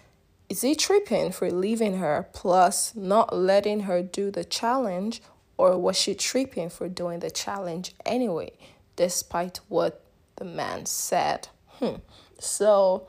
Is 0.48 0.62
he 0.62 0.74
tripping 0.74 1.32
for 1.32 1.50
leaving 1.50 1.98
her 1.98 2.28
plus 2.32 2.94
not 2.94 3.36
letting 3.36 3.80
her 3.80 4.02
do 4.02 4.30
the 4.30 4.44
challenge, 4.44 5.22
or 5.58 5.78
was 5.78 5.98
she 5.98 6.14
tripping 6.14 6.70
for 6.70 6.88
doing 6.88 7.20
the 7.20 7.30
challenge 7.30 7.94
anyway, 8.04 8.52
despite 8.96 9.60
what 9.68 10.02
the 10.36 10.44
man 10.44 10.86
said? 10.86 11.48
Hmm. 11.78 11.96
So 12.38 13.06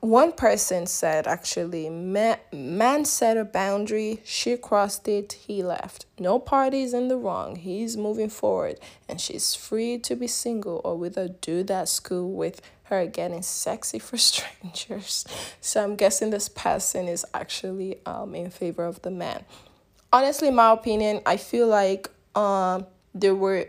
one 0.00 0.32
person 0.32 0.86
said 0.86 1.26
actually 1.26 1.90
man, 1.90 2.38
man 2.52 3.04
set 3.04 3.36
a 3.36 3.44
boundary 3.44 4.20
she 4.24 4.56
crossed 4.56 5.06
it 5.06 5.32
he 5.32 5.62
left. 5.62 6.06
No 6.18 6.38
parties 6.38 6.94
in 6.94 7.08
the 7.08 7.16
wrong 7.16 7.56
he's 7.56 7.96
moving 7.96 8.30
forward 8.30 8.78
and 9.08 9.20
she's 9.20 9.54
free 9.54 9.98
to 9.98 10.16
be 10.16 10.26
single 10.26 10.80
or 10.84 10.96
with 10.96 11.18
a 11.18 11.28
dude 11.28 11.70
at 11.70 11.88
school 11.88 12.32
with 12.32 12.62
her 12.84 13.06
getting 13.06 13.42
sexy 13.42 13.98
for 13.98 14.16
strangers. 14.30 15.26
So 15.60 15.84
i'm 15.84 15.96
guessing 15.96 16.30
this 16.30 16.48
person 16.48 17.06
is 17.06 17.26
actually 17.34 17.98
um 18.06 18.34
in 18.34 18.50
favor 18.50 18.84
of 18.84 19.02
the 19.02 19.10
man. 19.10 19.44
Honestly 20.12 20.50
my 20.50 20.72
opinion 20.72 21.20
i 21.26 21.36
feel 21.36 21.68
like 21.68 22.08
um 22.34 22.86
they 23.14 23.32
were 23.32 23.66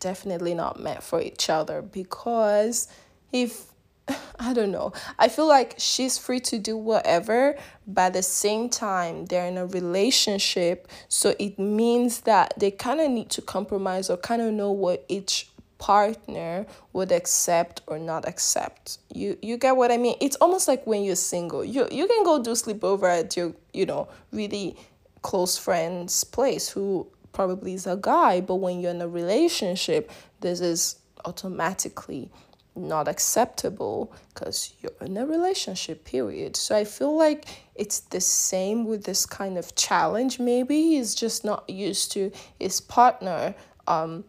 definitely 0.00 0.52
not 0.52 0.78
meant 0.78 1.02
for 1.02 1.20
each 1.20 1.48
other 1.48 1.80
because 1.80 2.88
if 3.32 3.71
I 4.38 4.52
don't 4.52 4.70
know. 4.70 4.92
I 5.18 5.28
feel 5.28 5.46
like 5.46 5.74
she's 5.78 6.18
free 6.18 6.40
to 6.40 6.58
do 6.58 6.76
whatever, 6.76 7.56
but 7.86 8.06
at 8.06 8.12
the 8.14 8.22
same 8.22 8.68
time, 8.68 9.26
they're 9.26 9.46
in 9.46 9.56
a 9.56 9.66
relationship. 9.66 10.88
So 11.08 11.34
it 11.38 11.58
means 11.58 12.22
that 12.22 12.54
they 12.58 12.70
kind 12.70 13.00
of 13.00 13.10
need 13.10 13.30
to 13.30 13.42
compromise 13.42 14.10
or 14.10 14.16
kind 14.16 14.42
of 14.42 14.52
know 14.52 14.70
what 14.70 15.04
each 15.08 15.48
partner 15.78 16.64
would 16.92 17.10
accept 17.10 17.82
or 17.88 17.98
not 17.98 18.26
accept. 18.28 18.98
You 19.12 19.36
you 19.42 19.56
get 19.56 19.76
what 19.76 19.90
I 19.90 19.96
mean? 19.96 20.16
It's 20.20 20.36
almost 20.36 20.68
like 20.68 20.86
when 20.86 21.02
you're 21.02 21.16
single. 21.16 21.64
You 21.64 21.88
you 21.90 22.06
can 22.06 22.24
go 22.24 22.42
do 22.42 22.52
sleepover 22.52 23.10
at 23.20 23.36
your, 23.36 23.52
you 23.72 23.86
know, 23.86 24.08
really 24.30 24.76
close 25.22 25.58
friend's 25.58 26.22
place 26.22 26.68
who 26.68 27.08
probably 27.32 27.74
is 27.74 27.86
a 27.86 27.96
guy, 27.96 28.40
but 28.40 28.56
when 28.56 28.80
you're 28.80 28.92
in 28.92 29.02
a 29.02 29.08
relationship, 29.08 30.10
this 30.40 30.60
is 30.60 30.96
automatically 31.24 32.30
not 32.74 33.08
acceptable 33.08 34.12
because 34.32 34.72
you're 34.80 34.92
in 35.00 35.16
a 35.16 35.26
relationship 35.26 36.04
period. 36.04 36.56
So 36.56 36.74
i 36.76 36.84
feel 36.84 37.16
like 37.16 37.46
it's 37.74 38.00
the 38.00 38.20
same 38.20 38.84
with 38.86 39.04
this 39.04 39.26
kind 39.26 39.58
of 39.58 39.74
challenge. 39.74 40.38
Maybe 40.38 40.82
he's 40.82 41.14
just 41.14 41.44
not 41.44 41.68
used 41.68 42.12
to 42.12 42.32
his 42.58 42.80
partner 42.80 43.54
um 43.86 44.24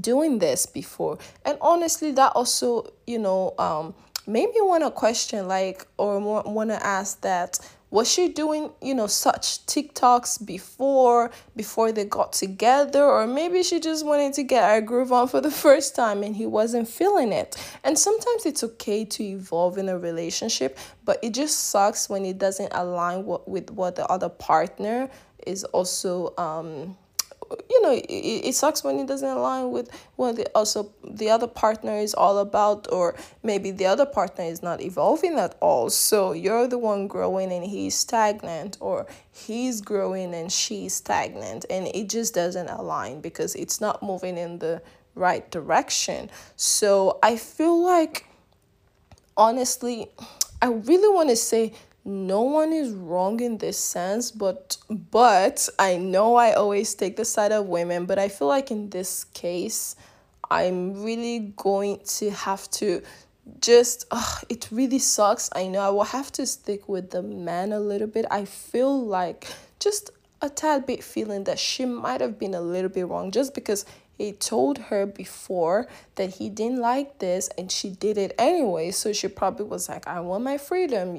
doing 0.00 0.38
this 0.38 0.66
before. 0.66 1.18
And 1.44 1.58
honestly 1.60 2.12
that 2.12 2.32
also 2.34 2.92
you 3.06 3.18
know 3.18 3.54
um 3.58 3.94
made 4.26 4.50
me 4.50 4.60
want 4.60 4.84
to 4.84 4.90
question 4.90 5.48
like 5.48 5.86
or 5.98 6.18
want 6.20 6.70
to 6.70 6.86
ask 6.86 7.20
that 7.22 7.58
was 7.96 8.12
she 8.12 8.28
doing 8.28 8.70
you 8.82 8.94
know 8.94 9.06
such 9.06 9.64
tiktoks 9.64 10.44
before 10.44 11.30
before 11.56 11.92
they 11.92 12.04
got 12.04 12.34
together? 12.34 13.02
Or 13.02 13.26
maybe 13.26 13.62
she 13.62 13.80
just 13.80 14.04
wanted 14.04 14.34
to 14.34 14.42
get 14.42 14.70
her 14.70 14.82
groove 14.82 15.12
on 15.12 15.28
for 15.28 15.40
the 15.40 15.50
first 15.64 15.96
time 15.96 16.22
and 16.22 16.36
he 16.36 16.44
wasn't 16.44 16.88
feeling 16.88 17.32
it? 17.32 17.56
And 17.84 17.98
sometimes 17.98 18.44
it's 18.44 18.62
okay 18.62 19.06
to 19.06 19.22
evolve 19.24 19.78
in 19.78 19.88
a 19.88 19.98
relationship 19.98 20.78
but 21.06 21.18
it 21.22 21.32
just 21.32 21.70
sucks 21.70 22.10
when 22.10 22.26
it 22.26 22.36
doesn't 22.36 22.70
align 22.74 23.24
with 23.46 23.70
what 23.70 23.96
the 23.96 24.04
other 24.08 24.28
partner 24.28 25.08
is 25.46 25.64
also 25.64 26.34
um 26.36 26.98
you 27.70 27.82
know 27.82 27.92
it, 27.92 28.04
it 28.08 28.54
sucks 28.54 28.82
when 28.82 28.98
it 28.98 29.06
doesn't 29.06 29.28
align 29.28 29.70
with 29.70 29.90
what 30.16 30.36
the 30.36 30.46
also 30.54 30.92
the 31.04 31.30
other 31.30 31.46
partner 31.46 31.96
is 31.96 32.14
all 32.14 32.38
about 32.38 32.90
or 32.92 33.14
maybe 33.42 33.70
the 33.70 33.86
other 33.86 34.06
partner 34.06 34.44
is 34.44 34.62
not 34.62 34.80
evolving 34.80 35.38
at 35.38 35.56
all. 35.60 35.90
So 35.90 36.32
you're 36.32 36.68
the 36.68 36.78
one 36.78 37.06
growing 37.06 37.52
and 37.52 37.64
he's 37.64 37.94
stagnant 37.94 38.76
or 38.80 39.06
he's 39.32 39.80
growing 39.80 40.34
and 40.34 40.50
she's 40.50 40.94
stagnant 40.94 41.64
and 41.70 41.86
it 41.88 42.08
just 42.08 42.34
doesn't 42.34 42.68
align 42.68 43.20
because 43.20 43.54
it's 43.54 43.80
not 43.80 44.02
moving 44.02 44.38
in 44.38 44.58
the 44.58 44.82
right 45.14 45.50
direction. 45.50 46.30
So 46.56 47.18
i 47.22 47.36
feel 47.36 47.82
like 47.82 48.26
honestly 49.36 50.08
i 50.62 50.66
really 50.66 51.14
want 51.14 51.28
to 51.28 51.36
say 51.36 51.72
no 52.06 52.42
one 52.42 52.72
is 52.72 52.92
wrong 52.92 53.40
in 53.40 53.58
this 53.58 53.76
sense 53.76 54.30
but 54.30 54.76
but 54.88 55.68
i 55.78 55.96
know 55.96 56.36
i 56.36 56.52
always 56.52 56.94
take 56.94 57.16
the 57.16 57.24
side 57.24 57.50
of 57.50 57.66
women 57.66 58.06
but 58.06 58.18
i 58.18 58.28
feel 58.28 58.46
like 58.46 58.70
in 58.70 58.88
this 58.90 59.24
case 59.34 59.96
i'm 60.50 61.02
really 61.02 61.52
going 61.56 61.98
to 62.06 62.30
have 62.30 62.70
to 62.70 63.02
just 63.60 64.06
uh, 64.10 64.38
it 64.48 64.68
really 64.70 64.98
sucks. 64.98 65.48
I 65.54 65.68
know 65.68 65.80
i 65.80 65.88
will 65.90 66.04
have 66.04 66.32
to 66.32 66.46
stick 66.46 66.88
with 66.88 67.10
the 67.10 67.22
man 67.22 67.72
a 67.72 67.80
little 67.80 68.08
bit. 68.08 68.26
I 68.30 68.44
feel 68.44 69.04
like 69.04 69.46
just 69.78 70.10
a 70.42 70.50
tad 70.50 70.86
bit 70.86 71.02
feeling 71.02 71.44
that 71.44 71.58
she 71.58 71.86
might 71.86 72.20
have 72.20 72.38
been 72.38 72.54
a 72.54 72.60
little 72.60 72.90
bit 72.90 73.06
wrong 73.06 73.30
just 73.30 73.54
because 73.54 73.84
he 74.16 74.32
told 74.32 74.78
her 74.78 75.04
before 75.04 75.86
that 76.14 76.34
he 76.36 76.48
didn't 76.48 76.78
like 76.78 77.18
this 77.18 77.48
and 77.58 77.70
she 77.70 77.90
did 77.90 78.16
it 78.16 78.34
anyway. 78.38 78.90
So 78.90 79.12
she 79.12 79.28
probably 79.28 79.66
was 79.66 79.88
like 79.88 80.06
i 80.06 80.20
want 80.20 80.44
my 80.44 80.58
freedom. 80.58 81.16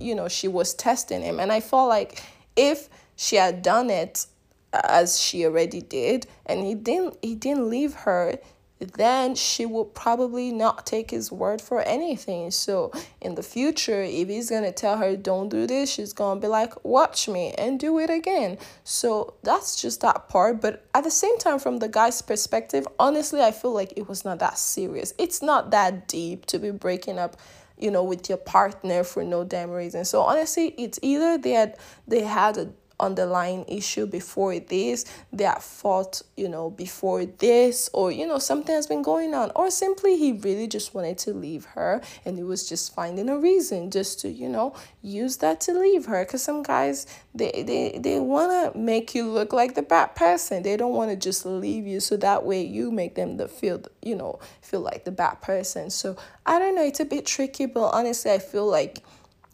You 0.00 0.14
know 0.14 0.28
she 0.28 0.48
was 0.48 0.74
testing 0.74 1.22
him. 1.22 1.38
And 1.38 1.52
i 1.52 1.60
felt 1.60 1.88
like 1.88 2.22
if 2.56 2.88
she 3.14 3.36
had 3.36 3.62
done 3.62 3.90
it 3.90 4.26
uh, 4.72 4.80
as 4.84 5.20
she 5.20 5.44
already 5.44 5.80
did 5.80 6.26
and 6.44 6.64
he 6.64 6.74
didn't 6.74 7.16
he 7.22 7.34
didn't 7.34 7.70
leave 7.70 7.94
her 7.94 8.38
then 8.78 9.34
she 9.34 9.64
will 9.64 9.84
probably 9.84 10.52
not 10.52 10.84
take 10.84 11.10
his 11.10 11.32
word 11.32 11.60
for 11.62 11.80
anything. 11.82 12.50
So 12.50 12.92
in 13.20 13.34
the 13.34 13.42
future, 13.42 14.02
if 14.02 14.28
he's 14.28 14.50
gonna 14.50 14.72
tell 14.72 14.98
her 14.98 15.16
don't 15.16 15.48
do 15.48 15.66
this, 15.66 15.90
she's 15.90 16.12
gonna 16.12 16.40
be 16.40 16.46
like, 16.46 16.84
watch 16.84 17.28
me 17.28 17.52
and 17.56 17.80
do 17.80 17.98
it 17.98 18.10
again. 18.10 18.58
So 18.84 19.34
that's 19.42 19.80
just 19.80 20.02
that 20.02 20.28
part. 20.28 20.60
But 20.60 20.84
at 20.94 21.04
the 21.04 21.10
same 21.10 21.38
time, 21.38 21.58
from 21.58 21.78
the 21.78 21.88
guy's 21.88 22.20
perspective, 22.20 22.86
honestly, 22.98 23.42
I 23.42 23.50
feel 23.50 23.72
like 23.72 23.94
it 23.96 24.08
was 24.08 24.24
not 24.24 24.40
that 24.40 24.58
serious. 24.58 25.14
It's 25.18 25.40
not 25.40 25.70
that 25.70 26.06
deep 26.06 26.46
to 26.46 26.58
be 26.58 26.70
breaking 26.70 27.18
up 27.18 27.36
you 27.78 27.90
know 27.90 28.02
with 28.02 28.28
your 28.28 28.38
partner 28.38 29.04
for 29.04 29.22
no 29.22 29.44
damn 29.44 29.70
reason 29.70 30.02
so 30.02 30.22
honestly 30.22 30.68
it's 30.78 30.98
either 31.02 31.36
they 31.36 31.50
had 31.50 31.76
they 32.08 32.22
had 32.22 32.56
a 32.56 32.72
underlying 32.98 33.64
issue 33.68 34.06
before 34.06 34.58
this 34.58 35.04
have 35.38 35.62
fought 35.62 36.22
you 36.36 36.48
know 36.48 36.70
before 36.70 37.26
this 37.26 37.90
or 37.92 38.10
you 38.10 38.26
know 38.26 38.38
something 38.38 38.74
has 38.74 38.86
been 38.86 39.02
going 39.02 39.34
on. 39.34 39.50
Or 39.54 39.70
simply 39.70 40.16
he 40.16 40.32
really 40.32 40.66
just 40.66 40.94
wanted 40.94 41.18
to 41.18 41.32
leave 41.32 41.64
her 41.66 42.00
and 42.24 42.36
he 42.36 42.42
was 42.42 42.68
just 42.68 42.94
finding 42.94 43.28
a 43.28 43.38
reason 43.38 43.90
just 43.90 44.20
to 44.20 44.28
you 44.28 44.48
know 44.48 44.74
use 45.02 45.38
that 45.38 45.60
to 45.62 45.72
leave 45.72 46.06
her. 46.06 46.24
Because 46.24 46.42
some 46.42 46.62
guys 46.62 47.06
they 47.34 47.62
they, 47.66 47.98
they 47.98 48.18
want 48.18 48.72
to 48.72 48.78
make 48.78 49.14
you 49.14 49.28
look 49.30 49.52
like 49.52 49.74
the 49.74 49.82
bad 49.82 50.14
person. 50.14 50.62
They 50.62 50.76
don't 50.76 50.94
want 50.94 51.10
to 51.10 51.16
just 51.16 51.44
leave 51.46 51.86
you 51.86 52.00
so 52.00 52.16
that 52.16 52.44
way 52.44 52.62
you 52.62 52.90
make 52.90 53.14
them 53.14 53.36
the 53.36 53.48
feel 53.48 53.82
you 54.02 54.16
know 54.16 54.38
feel 54.62 54.80
like 54.80 55.04
the 55.04 55.12
bad 55.12 55.42
person. 55.42 55.90
So 55.90 56.16
i 56.44 56.58
don't 56.58 56.74
know 56.74 56.84
it's 56.84 57.00
a 57.00 57.04
bit 57.04 57.26
tricky 57.26 57.66
but 57.66 57.88
honestly 57.88 58.30
i 58.30 58.38
feel 58.38 58.66
like 58.66 59.02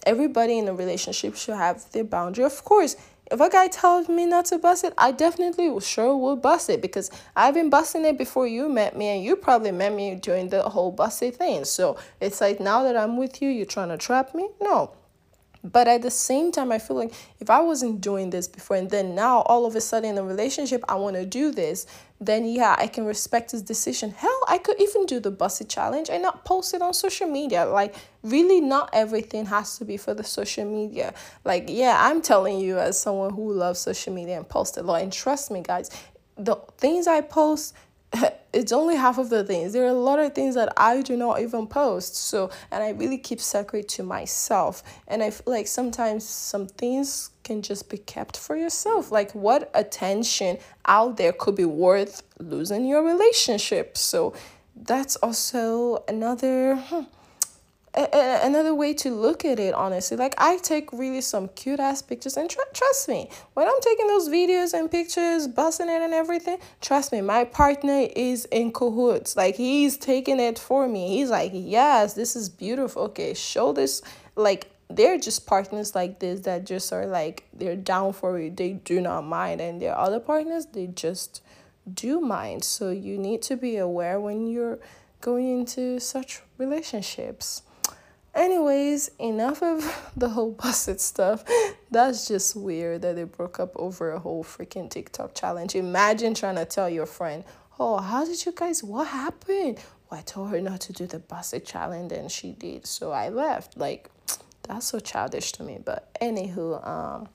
everybody 0.04 0.58
in 0.58 0.68
a 0.68 0.74
relationship 0.74 1.36
should 1.36 1.54
have 1.54 1.90
their 1.92 2.04
boundary. 2.04 2.44
Of 2.44 2.64
course 2.64 2.96
if 3.32 3.40
a 3.40 3.48
guy 3.48 3.66
tells 3.68 4.08
me 4.10 4.26
not 4.26 4.44
to 4.46 4.58
bust 4.58 4.84
it, 4.84 4.92
I 4.98 5.10
definitely 5.10 5.80
sure 5.80 6.14
will 6.16 6.36
bust 6.36 6.68
it 6.68 6.82
because 6.82 7.10
I've 7.34 7.54
been 7.54 7.70
busting 7.70 8.04
it 8.04 8.18
before 8.18 8.46
you 8.46 8.68
met 8.68 8.94
me 8.94 9.06
and 9.08 9.24
you 9.24 9.36
probably 9.36 9.72
met 9.72 9.94
me 9.94 10.14
during 10.16 10.50
the 10.50 10.62
whole 10.62 10.92
busted 10.92 11.36
thing. 11.36 11.64
So 11.64 11.96
it's 12.20 12.42
like 12.42 12.60
now 12.60 12.82
that 12.82 12.96
I'm 12.96 13.16
with 13.16 13.40
you, 13.40 13.48
you're 13.48 13.64
trying 13.64 13.88
to 13.88 13.96
trap 13.96 14.34
me? 14.34 14.50
No. 14.60 14.92
But 15.64 15.86
at 15.86 16.02
the 16.02 16.10
same 16.10 16.50
time, 16.50 16.72
I 16.72 16.78
feel 16.78 16.96
like 16.96 17.12
if 17.38 17.48
I 17.48 17.60
wasn't 17.60 18.00
doing 18.00 18.30
this 18.30 18.48
before 18.48 18.76
and 18.76 18.90
then 18.90 19.14
now 19.14 19.42
all 19.42 19.64
of 19.64 19.76
a 19.76 19.80
sudden 19.80 20.10
in 20.10 20.18
a 20.18 20.22
relationship, 20.24 20.82
I 20.88 20.96
want 20.96 21.14
to 21.16 21.24
do 21.24 21.52
this, 21.52 21.86
then 22.20 22.44
yeah, 22.44 22.74
I 22.78 22.88
can 22.88 23.04
respect 23.04 23.52
his 23.52 23.62
decision. 23.62 24.10
Hell, 24.10 24.40
I 24.48 24.58
could 24.58 24.80
even 24.80 25.06
do 25.06 25.20
the 25.20 25.30
Buss 25.30 25.60
It 25.60 25.68
challenge 25.68 26.10
and 26.10 26.22
not 26.22 26.44
post 26.44 26.74
it 26.74 26.82
on 26.82 26.94
social 26.94 27.28
media. 27.28 27.64
Like, 27.64 27.94
really, 28.22 28.60
not 28.60 28.90
everything 28.92 29.46
has 29.46 29.78
to 29.78 29.84
be 29.84 29.96
for 29.96 30.14
the 30.14 30.24
social 30.24 30.64
media. 30.64 31.14
Like, 31.44 31.66
yeah, 31.68 31.96
I'm 32.00 32.22
telling 32.22 32.58
you 32.58 32.78
as 32.78 33.00
someone 33.00 33.32
who 33.32 33.52
loves 33.52 33.78
social 33.78 34.12
media 34.12 34.36
and 34.36 34.48
post 34.48 34.76
a 34.76 34.82
lot. 34.82 35.02
And 35.02 35.12
trust 35.12 35.50
me, 35.50 35.62
guys, 35.62 35.90
the 36.36 36.56
things 36.76 37.06
I 37.06 37.20
post 37.20 37.74
it's 38.52 38.72
only 38.72 38.96
half 38.96 39.18
of 39.18 39.30
the 39.30 39.44
things. 39.44 39.72
There 39.72 39.84
are 39.84 39.88
a 39.88 39.92
lot 39.92 40.18
of 40.18 40.34
things 40.34 40.54
that 40.54 40.72
I 40.76 41.02
do 41.02 41.16
not 41.16 41.40
even 41.40 41.66
post. 41.66 42.16
So, 42.16 42.50
and 42.70 42.82
I 42.82 42.90
really 42.90 43.18
keep 43.18 43.40
secret 43.40 43.88
to 43.90 44.02
myself. 44.02 44.82
And 45.08 45.22
I 45.22 45.30
feel 45.30 45.52
like 45.52 45.66
sometimes 45.66 46.24
some 46.28 46.66
things 46.66 47.30
can 47.44 47.62
just 47.62 47.88
be 47.88 47.98
kept 47.98 48.36
for 48.36 48.56
yourself. 48.56 49.10
Like, 49.10 49.32
what 49.32 49.70
attention 49.74 50.58
out 50.86 51.16
there 51.16 51.32
could 51.32 51.56
be 51.56 51.64
worth 51.64 52.22
losing 52.38 52.84
your 52.84 53.02
relationship? 53.02 53.96
So, 53.96 54.34
that's 54.74 55.16
also 55.16 56.04
another. 56.08 56.76
Hmm, 56.76 57.02
a- 57.94 58.40
another 58.46 58.74
way 58.74 58.94
to 58.94 59.10
look 59.10 59.44
at 59.44 59.58
it 59.58 59.74
honestly. 59.74 60.16
Like 60.16 60.34
i 60.38 60.58
take 60.58 60.92
really 60.92 61.20
some 61.20 61.48
cute 61.48 61.80
ass 61.80 62.02
pictures 62.02 62.36
and 62.36 62.48
tr- 62.48 62.60
trust 62.72 63.08
me 63.08 63.28
when 63.54 63.66
i'm 63.66 63.80
taking 63.80 64.06
those 64.06 64.28
videos 64.28 64.72
and 64.72 64.90
pictures 64.90 65.46
busting 65.46 65.88
it 65.88 66.00
and 66.00 66.14
everything 66.14 66.58
trust 66.80 67.12
me 67.12 67.20
my 67.20 67.44
partner 67.44 68.06
is 68.16 68.46
in 68.46 68.72
cahoots. 68.72 69.36
Like 69.36 69.56
he's 69.56 69.96
taking 69.96 70.40
it 70.40 70.58
for 70.58 70.88
me. 70.88 71.08
He's 71.08 71.30
like 71.30 71.52
yes 71.54 72.14
this 72.14 72.36
is 72.36 72.48
beautiful. 72.48 73.02
Okay 73.02 73.34
show 73.34 73.72
this 73.72 74.02
like 74.36 74.70
they're 74.88 75.18
just 75.18 75.46
partners 75.46 75.94
like 75.94 76.18
this 76.18 76.40
that 76.40 76.66
just 76.66 76.92
are 76.92 77.06
like 77.06 77.44
they're 77.52 77.76
down 77.76 78.12
for 78.12 78.38
it. 78.38 78.56
They 78.56 78.72
do 78.72 79.00
not 79.00 79.22
mind. 79.24 79.60
And 79.60 79.80
their 79.80 79.96
other 79.96 80.20
partners 80.20 80.66
they 80.66 80.86
just 80.86 81.42
do 81.92 82.20
mind. 82.20 82.64
So 82.64 82.90
you 82.90 83.18
need 83.18 83.42
to 83.42 83.56
be 83.56 83.76
aware 83.76 84.20
when 84.20 84.46
you're 84.46 84.78
going 85.20 85.60
into 85.60 85.98
such 86.00 86.42
relationships 86.58 87.62
Anyways, 88.34 89.10
enough 89.18 89.62
of 89.62 90.12
the 90.16 90.30
whole 90.30 90.52
busted 90.52 91.00
stuff. 91.00 91.44
That's 91.90 92.28
just 92.28 92.56
weird 92.56 93.02
that 93.02 93.16
they 93.16 93.24
broke 93.24 93.60
up 93.60 93.72
over 93.76 94.12
a 94.12 94.18
whole 94.18 94.42
freaking 94.42 94.90
TikTok 94.90 95.34
challenge. 95.34 95.74
Imagine 95.74 96.34
trying 96.34 96.56
to 96.56 96.64
tell 96.64 96.88
your 96.88 97.06
friend, 97.06 97.44
Oh, 97.78 97.98
how 97.98 98.24
did 98.24 98.44
you 98.44 98.52
guys 98.52 98.82
what 98.84 99.08
happened? 99.08 99.80
Well, 100.10 100.20
I 100.20 100.22
told 100.22 100.50
her 100.50 100.60
not 100.60 100.80
to 100.82 100.92
do 100.92 101.06
the 101.06 101.18
busted 101.18 101.64
challenge 101.64 102.12
and 102.12 102.30
she 102.30 102.52
did. 102.52 102.86
So 102.86 103.12
I 103.12 103.28
left. 103.28 103.76
Like 103.76 104.10
that's 104.62 104.86
so 104.86 105.00
childish 105.00 105.52
to 105.52 105.62
me. 105.62 105.78
But 105.84 106.14
anywho, 106.20 106.86
um 106.86 107.28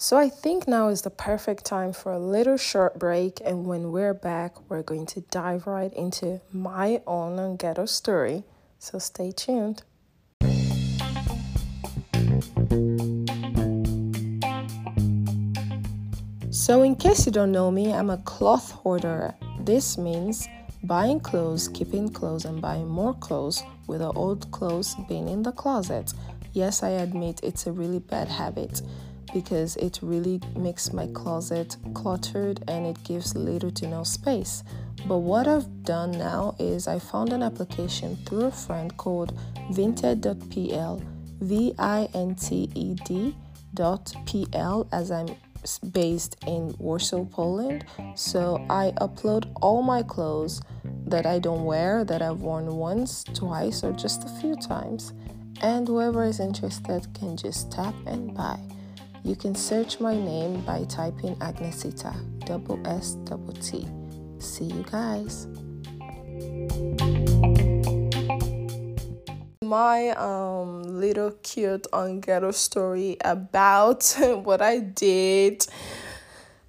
so 0.00 0.16
I 0.16 0.28
think 0.28 0.68
now 0.68 0.88
is 0.88 1.02
the 1.02 1.10
perfect 1.10 1.64
time 1.64 1.92
for 1.92 2.12
a 2.12 2.20
little 2.20 2.56
short 2.56 3.00
break 3.00 3.40
and 3.44 3.66
when 3.66 3.90
we're 3.90 4.14
back, 4.14 4.70
we're 4.70 4.82
going 4.82 5.06
to 5.06 5.22
dive 5.22 5.66
right 5.66 5.92
into 5.92 6.40
my 6.52 7.02
own 7.04 7.56
ghetto 7.56 7.86
story. 7.86 8.44
So 8.78 8.98
stay 9.00 9.32
tuned. 9.32 9.82
So, 16.50 16.82
in 16.82 16.96
case 16.96 17.24
you 17.24 17.32
don't 17.32 17.52
know 17.52 17.70
me, 17.70 17.92
I'm 17.92 18.10
a 18.10 18.18
cloth 18.18 18.72
hoarder. 18.72 19.34
This 19.60 19.96
means 19.96 20.48
buying 20.84 21.20
clothes, 21.20 21.68
keeping 21.68 22.08
clothes, 22.08 22.44
and 22.44 22.60
buying 22.60 22.88
more 22.88 23.14
clothes 23.14 23.62
with 23.86 24.00
the 24.00 24.12
old 24.12 24.50
clothes 24.50 24.94
being 25.08 25.28
in 25.28 25.42
the 25.42 25.52
closet. 25.52 26.12
Yes, 26.52 26.82
I 26.82 26.90
admit 26.90 27.40
it's 27.42 27.66
a 27.66 27.72
really 27.72 28.00
bad 28.00 28.28
habit 28.28 28.82
because 29.32 29.76
it 29.76 30.00
really 30.02 30.40
makes 30.56 30.92
my 30.92 31.06
closet 31.08 31.76
cluttered 31.94 32.64
and 32.68 32.86
it 32.86 33.02
gives 33.04 33.34
little 33.34 33.70
to 33.70 33.86
no 33.86 34.02
space. 34.02 34.64
But 35.06 35.18
what 35.18 35.46
I've 35.46 35.84
done 35.84 36.12
now 36.12 36.56
is 36.58 36.88
I 36.88 36.98
found 36.98 37.32
an 37.32 37.42
application 37.42 38.16
through 38.26 38.46
a 38.46 38.50
friend 38.50 38.96
called 38.96 39.38
vinted.pl, 39.70 41.02
V 41.40 41.74
I 41.78 42.08
N 42.14 42.34
T 42.34 42.70
E 42.74 42.94
D 42.94 43.36
dot 43.74 44.14
PL 44.26 44.88
as 44.92 45.10
I'm 45.10 45.28
based 45.92 46.36
in 46.46 46.74
Warsaw, 46.78 47.24
Poland. 47.24 47.84
So 48.14 48.64
I 48.70 48.92
upload 49.00 49.50
all 49.60 49.82
my 49.82 50.02
clothes 50.02 50.60
that 51.06 51.26
I 51.26 51.38
don't 51.38 51.64
wear, 51.64 52.04
that 52.04 52.22
I've 52.22 52.40
worn 52.40 52.76
once, 52.76 53.24
twice, 53.24 53.82
or 53.82 53.92
just 53.92 54.24
a 54.24 54.28
few 54.40 54.54
times. 54.56 55.12
And 55.60 55.88
whoever 55.88 56.24
is 56.24 56.40
interested 56.40 57.06
can 57.14 57.36
just 57.36 57.72
tap 57.72 57.94
and 58.06 58.34
buy. 58.34 58.58
You 59.24 59.34
can 59.34 59.54
search 59.54 60.00
my 60.00 60.14
name 60.14 60.60
by 60.62 60.84
typing 60.84 61.34
Agnesita, 61.36 62.14
double 62.46 62.80
S 62.86 63.14
double 63.24 63.54
T. 63.54 63.86
See 64.38 64.64
you 64.64 64.84
guys 64.90 65.48
my 69.68 70.10
um 70.10 70.82
little 70.82 71.32
cute 71.42 71.86
on 71.92 72.20
ghetto 72.20 72.50
story 72.50 73.16
about 73.22 74.14
what 74.18 74.62
I 74.62 74.78
did. 74.78 75.66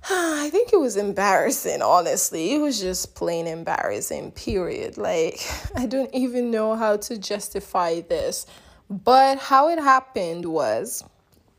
I 0.09 0.49
think 0.49 0.73
it 0.73 0.79
was 0.79 0.97
embarrassing, 0.97 1.81
honestly. 1.81 2.53
It 2.55 2.59
was 2.59 2.79
just 2.79 3.15
plain 3.15 3.47
embarrassing, 3.47 4.31
period. 4.31 4.97
Like, 4.97 5.39
I 5.75 5.85
don't 5.85 6.13
even 6.13 6.51
know 6.51 6.75
how 6.75 6.97
to 6.97 7.17
justify 7.17 8.01
this. 8.01 8.45
But 8.89 9.37
how 9.37 9.69
it 9.69 9.77
happened 9.77 10.45
was 10.45 11.03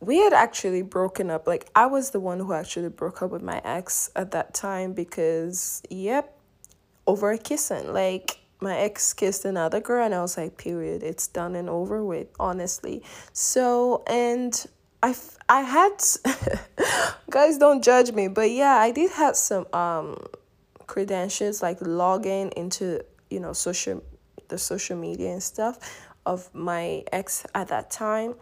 we 0.00 0.18
had 0.18 0.32
actually 0.32 0.82
broken 0.82 1.30
up. 1.30 1.46
Like, 1.46 1.70
I 1.76 1.86
was 1.86 2.10
the 2.10 2.18
one 2.18 2.40
who 2.40 2.52
actually 2.52 2.88
broke 2.88 3.22
up 3.22 3.30
with 3.30 3.42
my 3.42 3.60
ex 3.64 4.10
at 4.16 4.32
that 4.32 4.52
time 4.52 4.94
because, 4.94 5.82
yep, 5.88 6.36
over 7.06 7.30
a 7.30 7.38
kissing. 7.38 7.92
Like, 7.92 8.39
my 8.60 8.76
ex 8.76 9.12
kissed 9.12 9.44
another 9.44 9.80
girl 9.80 10.04
and 10.04 10.14
I 10.14 10.20
was 10.22 10.36
like, 10.36 10.56
period, 10.56 11.02
it's 11.02 11.26
done 11.26 11.56
and 11.56 11.68
over 11.68 12.04
with, 12.04 12.28
honestly. 12.38 13.02
So, 13.32 14.02
and 14.06 14.66
I, 15.02 15.14
I 15.48 15.62
had, 15.62 16.02
guys 17.30 17.58
don't 17.58 17.82
judge 17.82 18.12
me, 18.12 18.28
but 18.28 18.50
yeah, 18.50 18.76
I 18.76 18.90
did 18.90 19.10
have 19.12 19.36
some 19.36 19.66
um 19.72 20.16
credentials 20.86 21.62
like 21.62 21.78
logging 21.80 22.50
into, 22.56 23.04
you 23.30 23.40
know, 23.40 23.52
social, 23.52 24.02
the 24.48 24.58
social 24.58 24.96
media 24.96 25.30
and 25.32 25.42
stuff 25.42 25.78
of 26.26 26.52
my 26.54 27.04
ex 27.12 27.46
at 27.54 27.68
that 27.68 27.90
time. 27.90 28.34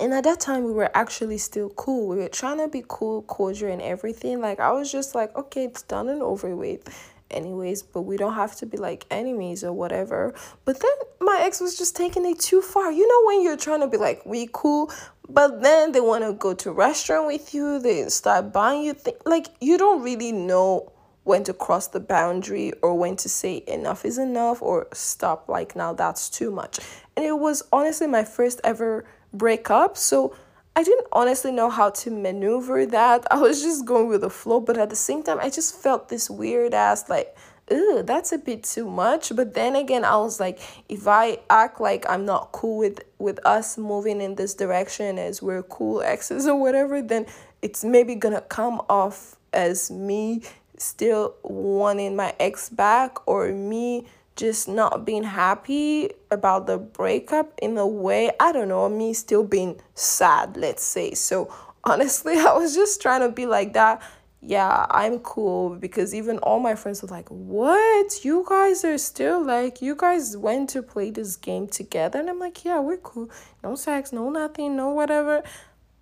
and 0.00 0.14
at 0.14 0.24
that 0.24 0.40
time 0.40 0.64
we 0.64 0.72
were 0.72 0.90
actually 0.94 1.38
still 1.38 1.70
cool 1.70 2.08
we 2.08 2.16
were 2.16 2.28
trying 2.28 2.58
to 2.58 2.68
be 2.68 2.84
cool 2.86 3.22
cordial 3.22 3.70
and 3.70 3.82
everything 3.82 4.40
like 4.40 4.60
i 4.60 4.70
was 4.70 4.90
just 4.90 5.14
like 5.14 5.34
okay 5.36 5.64
it's 5.64 5.82
done 5.82 6.08
and 6.08 6.22
over 6.22 6.54
with 6.54 6.82
anyways 7.30 7.82
but 7.82 8.02
we 8.02 8.16
don't 8.16 8.34
have 8.34 8.56
to 8.56 8.66
be 8.66 8.76
like 8.76 9.06
enemies 9.10 9.64
or 9.64 9.72
whatever. 9.72 10.34
But 10.64 10.80
then 10.80 10.90
my 11.20 11.38
ex 11.40 11.60
was 11.60 11.76
just 11.76 11.96
taking 11.96 12.26
it 12.26 12.40
too 12.40 12.62
far. 12.62 12.90
You 12.90 13.06
know 13.06 13.26
when 13.26 13.42
you're 13.42 13.56
trying 13.56 13.80
to 13.80 13.88
be 13.88 13.96
like 13.96 14.24
we 14.24 14.48
cool 14.52 14.92
but 15.28 15.62
then 15.62 15.92
they 15.92 16.00
want 16.00 16.24
to 16.24 16.32
go 16.32 16.54
to 16.54 16.72
restaurant 16.72 17.26
with 17.26 17.52
you 17.52 17.78
they 17.78 18.08
start 18.08 18.50
buying 18.50 18.82
you 18.82 18.94
things 18.94 19.18
like 19.26 19.48
you 19.60 19.76
don't 19.76 20.02
really 20.02 20.32
know 20.32 20.90
when 21.28 21.44
to 21.44 21.52
cross 21.52 21.88
the 21.88 22.00
boundary 22.00 22.72
or 22.80 22.94
when 22.94 23.14
to 23.14 23.28
say 23.28 23.62
enough 23.66 24.06
is 24.06 24.16
enough 24.16 24.62
or 24.62 24.88
stop 24.94 25.46
like 25.46 25.76
now 25.76 25.92
that's 25.92 26.30
too 26.30 26.50
much. 26.50 26.78
And 27.16 27.26
it 27.26 27.38
was 27.38 27.62
honestly 27.70 28.06
my 28.06 28.24
first 28.24 28.62
ever 28.64 29.04
breakup 29.34 29.98
so 29.98 30.34
I 30.76 30.82
didn't 30.84 31.08
honestly 31.12 31.50
know 31.50 31.70
how 31.70 31.90
to 31.90 32.10
maneuver 32.10 32.86
that. 32.86 33.26
I 33.30 33.38
was 33.38 33.62
just 33.62 33.84
going 33.84 34.08
with 34.08 34.20
the 34.20 34.30
flow, 34.30 34.60
but 34.60 34.78
at 34.78 34.90
the 34.90 34.96
same 34.96 35.22
time, 35.22 35.38
I 35.40 35.50
just 35.50 35.74
felt 35.74 36.08
this 36.08 36.30
weird 36.30 36.72
ass 36.72 37.08
like, 37.08 37.36
ew, 37.70 38.02
that's 38.04 38.32
a 38.32 38.38
bit 38.38 38.62
too 38.62 38.88
much. 38.88 39.34
But 39.34 39.54
then 39.54 39.74
again, 39.76 40.04
I 40.04 40.16
was 40.16 40.38
like, 40.40 40.60
if 40.88 41.08
I 41.08 41.38
act 41.50 41.80
like 41.80 42.06
I'm 42.08 42.24
not 42.24 42.52
cool 42.52 42.78
with 42.78 43.00
with 43.18 43.44
us 43.44 43.76
moving 43.76 44.20
in 44.20 44.36
this 44.36 44.54
direction 44.54 45.18
as 45.18 45.42
we're 45.42 45.62
cool 45.64 46.02
exes 46.02 46.46
or 46.46 46.60
whatever, 46.60 47.02
then 47.02 47.26
it's 47.62 47.84
maybe 47.84 48.14
gonna 48.14 48.42
come 48.42 48.80
off 48.88 49.36
as 49.52 49.90
me 49.90 50.42
still 50.76 51.34
wanting 51.42 52.14
my 52.14 52.34
ex 52.38 52.68
back 52.68 53.26
or 53.26 53.48
me 53.52 54.06
just 54.38 54.68
not 54.68 55.04
being 55.04 55.24
happy 55.24 56.10
about 56.30 56.68
the 56.68 56.78
breakup 56.78 57.52
in 57.60 57.76
a 57.76 57.86
way 57.86 58.30
i 58.38 58.52
don't 58.52 58.68
know 58.68 58.88
me 58.88 59.12
still 59.12 59.42
being 59.44 59.78
sad 59.94 60.56
let's 60.56 60.82
say. 60.82 61.12
So 61.12 61.52
honestly 61.84 62.38
i 62.38 62.52
was 62.54 62.74
just 62.74 63.02
trying 63.02 63.20
to 63.20 63.28
be 63.28 63.44
like 63.44 63.74
that. 63.74 64.00
Yeah 64.40 64.86
i'm 64.90 65.18
cool 65.18 65.74
because 65.74 66.14
even 66.14 66.38
all 66.38 66.60
my 66.60 66.76
friends 66.76 67.02
were 67.02 67.08
like 67.08 67.28
what? 67.28 68.24
You 68.24 68.46
guys 68.48 68.84
are 68.84 68.96
still 68.96 69.44
like 69.44 69.82
you 69.82 69.96
guys 69.96 70.36
went 70.36 70.70
to 70.70 70.82
play 70.82 71.10
this 71.10 71.34
game 71.34 71.66
together? 71.66 72.20
And 72.20 72.30
i'm 72.30 72.38
like 72.38 72.64
yeah 72.64 72.78
we're 72.78 72.98
cool. 72.98 73.28
No 73.64 73.74
sex 73.74 74.12
no 74.12 74.30
nothing 74.30 74.76
no 74.76 74.90
whatever. 74.90 75.42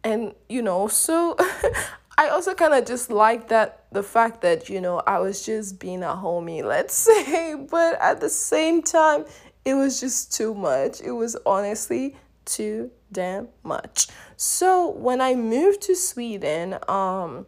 And 0.04 0.34
you 0.48 0.60
know 0.60 0.88
so 0.88 1.36
I 2.18 2.28
also 2.28 2.54
kind 2.54 2.72
of 2.72 2.86
just 2.86 3.10
like 3.10 3.48
that 3.48 3.84
the 3.92 4.02
fact 4.02 4.40
that 4.40 4.68
you 4.68 4.80
know 4.80 5.02
I 5.06 5.18
was 5.18 5.44
just 5.44 5.78
being 5.78 6.02
a 6.02 6.08
homie, 6.08 6.64
let's 6.74 6.94
say, 6.94 7.54
but 7.54 8.00
at 8.00 8.20
the 8.20 8.30
same 8.30 8.82
time, 8.82 9.24
it 9.64 9.74
was 9.74 10.00
just 10.00 10.32
too 10.32 10.54
much. 10.54 11.00
It 11.00 11.12
was 11.12 11.36
honestly 11.44 12.16
too 12.44 12.90
damn 13.12 13.48
much. 13.62 14.08
So 14.36 14.90
when 14.90 15.20
I 15.20 15.34
moved 15.34 15.82
to 15.82 15.94
Sweden, 15.94 16.78
um, 16.88 17.46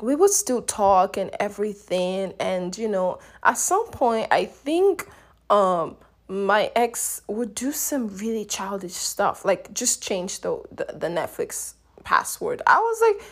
we 0.00 0.14
would 0.14 0.30
still 0.30 0.62
talk 0.62 1.16
and 1.16 1.30
everything, 1.38 2.32
and 2.40 2.76
you 2.78 2.88
know, 2.88 3.18
at 3.42 3.58
some 3.58 3.86
point, 3.90 4.28
I 4.30 4.46
think 4.46 5.08
um 5.50 5.96
my 6.28 6.70
ex 6.76 7.22
would 7.26 7.54
do 7.56 7.72
some 7.72 8.16
really 8.16 8.44
childish 8.44 8.94
stuff, 8.94 9.44
like 9.44 9.74
just 9.74 10.02
change 10.02 10.40
the 10.40 10.62
the, 10.70 10.86
the 10.94 11.08
Netflix 11.08 11.74
password. 12.02 12.62
I 12.66 12.78
was 12.78 13.00
like 13.02 13.28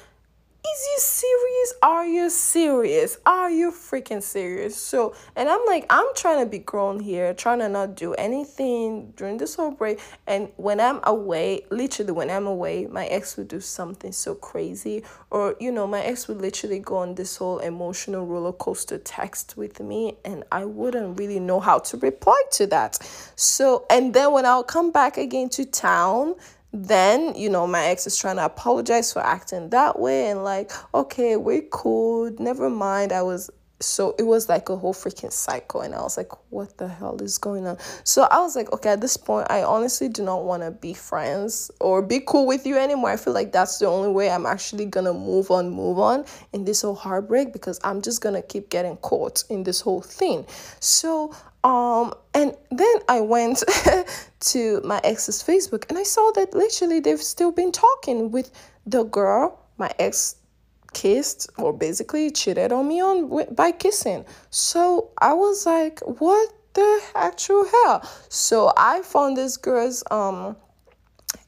is 0.74 0.86
you 0.86 0.98
serious? 0.98 1.74
Are 1.82 2.06
you 2.06 2.30
serious? 2.30 3.18
Are 3.24 3.50
you 3.50 3.70
freaking 3.70 4.22
serious? 4.22 4.76
So, 4.76 5.14
and 5.36 5.48
I'm 5.48 5.64
like, 5.66 5.86
I'm 5.90 6.06
trying 6.14 6.44
to 6.44 6.50
be 6.50 6.58
grown 6.58 7.00
here, 7.00 7.34
trying 7.34 7.60
to 7.60 7.68
not 7.68 7.94
do 7.94 8.14
anything 8.14 9.12
during 9.16 9.38
this 9.38 9.54
whole 9.54 9.70
break. 9.70 10.00
And 10.26 10.48
when 10.56 10.80
I'm 10.80 11.00
away, 11.04 11.64
literally, 11.70 12.12
when 12.12 12.30
I'm 12.30 12.46
away, 12.46 12.86
my 12.86 13.06
ex 13.06 13.36
would 13.36 13.48
do 13.48 13.60
something 13.60 14.12
so 14.12 14.34
crazy. 14.34 15.04
Or, 15.30 15.56
you 15.60 15.72
know, 15.72 15.86
my 15.86 16.02
ex 16.02 16.28
would 16.28 16.40
literally 16.40 16.80
go 16.80 16.96
on 16.96 17.14
this 17.14 17.36
whole 17.36 17.58
emotional 17.58 18.26
roller 18.26 18.52
coaster 18.52 18.98
text 18.98 19.56
with 19.56 19.80
me, 19.80 20.16
and 20.24 20.44
I 20.52 20.64
wouldn't 20.64 21.18
really 21.18 21.40
know 21.40 21.60
how 21.60 21.78
to 21.78 21.96
reply 21.96 22.40
to 22.52 22.66
that. 22.68 22.98
So, 23.36 23.86
and 23.90 24.14
then 24.14 24.32
when 24.32 24.46
I'll 24.46 24.64
come 24.64 24.90
back 24.90 25.16
again 25.16 25.48
to 25.50 25.64
town, 25.64 26.34
then 26.72 27.34
you 27.34 27.48
know 27.48 27.66
my 27.66 27.86
ex 27.86 28.06
is 28.06 28.16
trying 28.16 28.36
to 28.36 28.44
apologize 28.44 29.12
for 29.12 29.20
acting 29.20 29.70
that 29.70 29.98
way 29.98 30.28
and 30.30 30.44
like 30.44 30.70
okay 30.94 31.36
we're 31.36 31.62
cool 31.62 32.30
never 32.38 32.68
mind. 32.68 33.12
I 33.12 33.22
was 33.22 33.50
so 33.80 34.14
it 34.18 34.24
was 34.24 34.48
like 34.48 34.68
a 34.68 34.76
whole 34.76 34.92
freaking 34.92 35.30
cycle 35.30 35.82
and 35.82 35.94
i 35.94 36.00
was 36.02 36.16
like 36.16 36.32
what 36.50 36.76
the 36.78 36.88
hell 36.88 37.16
is 37.22 37.38
going 37.38 37.66
on? 37.66 37.78
So 38.02 38.22
i 38.22 38.40
was 38.40 38.56
like 38.56 38.72
okay 38.72 38.90
at 38.90 39.00
this 39.00 39.16
point 39.16 39.46
i 39.50 39.62
honestly 39.62 40.08
do 40.08 40.24
not 40.24 40.44
want 40.44 40.62
to 40.62 40.72
be 40.72 40.94
friends 40.94 41.70
or 41.80 42.02
be 42.02 42.20
cool 42.26 42.46
with 42.46 42.66
you 42.66 42.76
anymore. 42.76 43.10
I 43.10 43.16
feel 43.16 43.32
like 43.34 43.52
that's 43.52 43.78
the 43.78 43.86
only 43.86 44.10
way 44.10 44.30
i'm 44.30 44.46
actually 44.46 44.86
gonna 44.86 45.14
move 45.14 45.50
on 45.50 45.70
move 45.70 45.98
on 45.98 46.24
in 46.52 46.64
this 46.64 46.82
whole 46.82 46.96
heartbreak 46.96 47.52
because 47.52 47.78
i'm 47.84 48.02
just 48.02 48.20
gonna 48.20 48.42
keep 48.42 48.68
getting 48.68 48.96
caught 48.96 49.44
in 49.48 49.62
this 49.62 49.80
whole 49.80 50.02
thing. 50.02 50.44
So 50.80 51.32
um 51.64 52.14
and 52.34 52.54
then 52.70 52.94
i 53.08 53.20
went 53.20 53.64
to 54.40 54.80
my 54.84 55.00
ex's 55.02 55.42
facebook 55.42 55.84
and 55.88 55.98
i 55.98 56.02
saw 56.02 56.30
that 56.32 56.54
literally 56.54 57.00
they've 57.00 57.22
still 57.22 57.50
been 57.50 57.72
talking 57.72 58.30
with 58.30 58.50
the 58.86 59.02
girl 59.04 59.58
my 59.76 59.90
ex 59.98 60.36
kissed 60.92 61.50
or 61.58 61.72
basically 61.72 62.30
cheated 62.30 62.72
on 62.72 62.88
me 62.88 63.00
on 63.00 63.54
by 63.54 63.72
kissing. 63.72 64.24
So 64.50 65.10
i 65.18 65.32
was 65.32 65.66
like 65.66 66.00
what 66.00 66.52
the 66.74 67.00
actual 67.14 67.64
hell? 67.66 68.08
So 68.28 68.72
i 68.76 69.02
found 69.02 69.36
this 69.36 69.56
girl's 69.56 70.02
um 70.10 70.56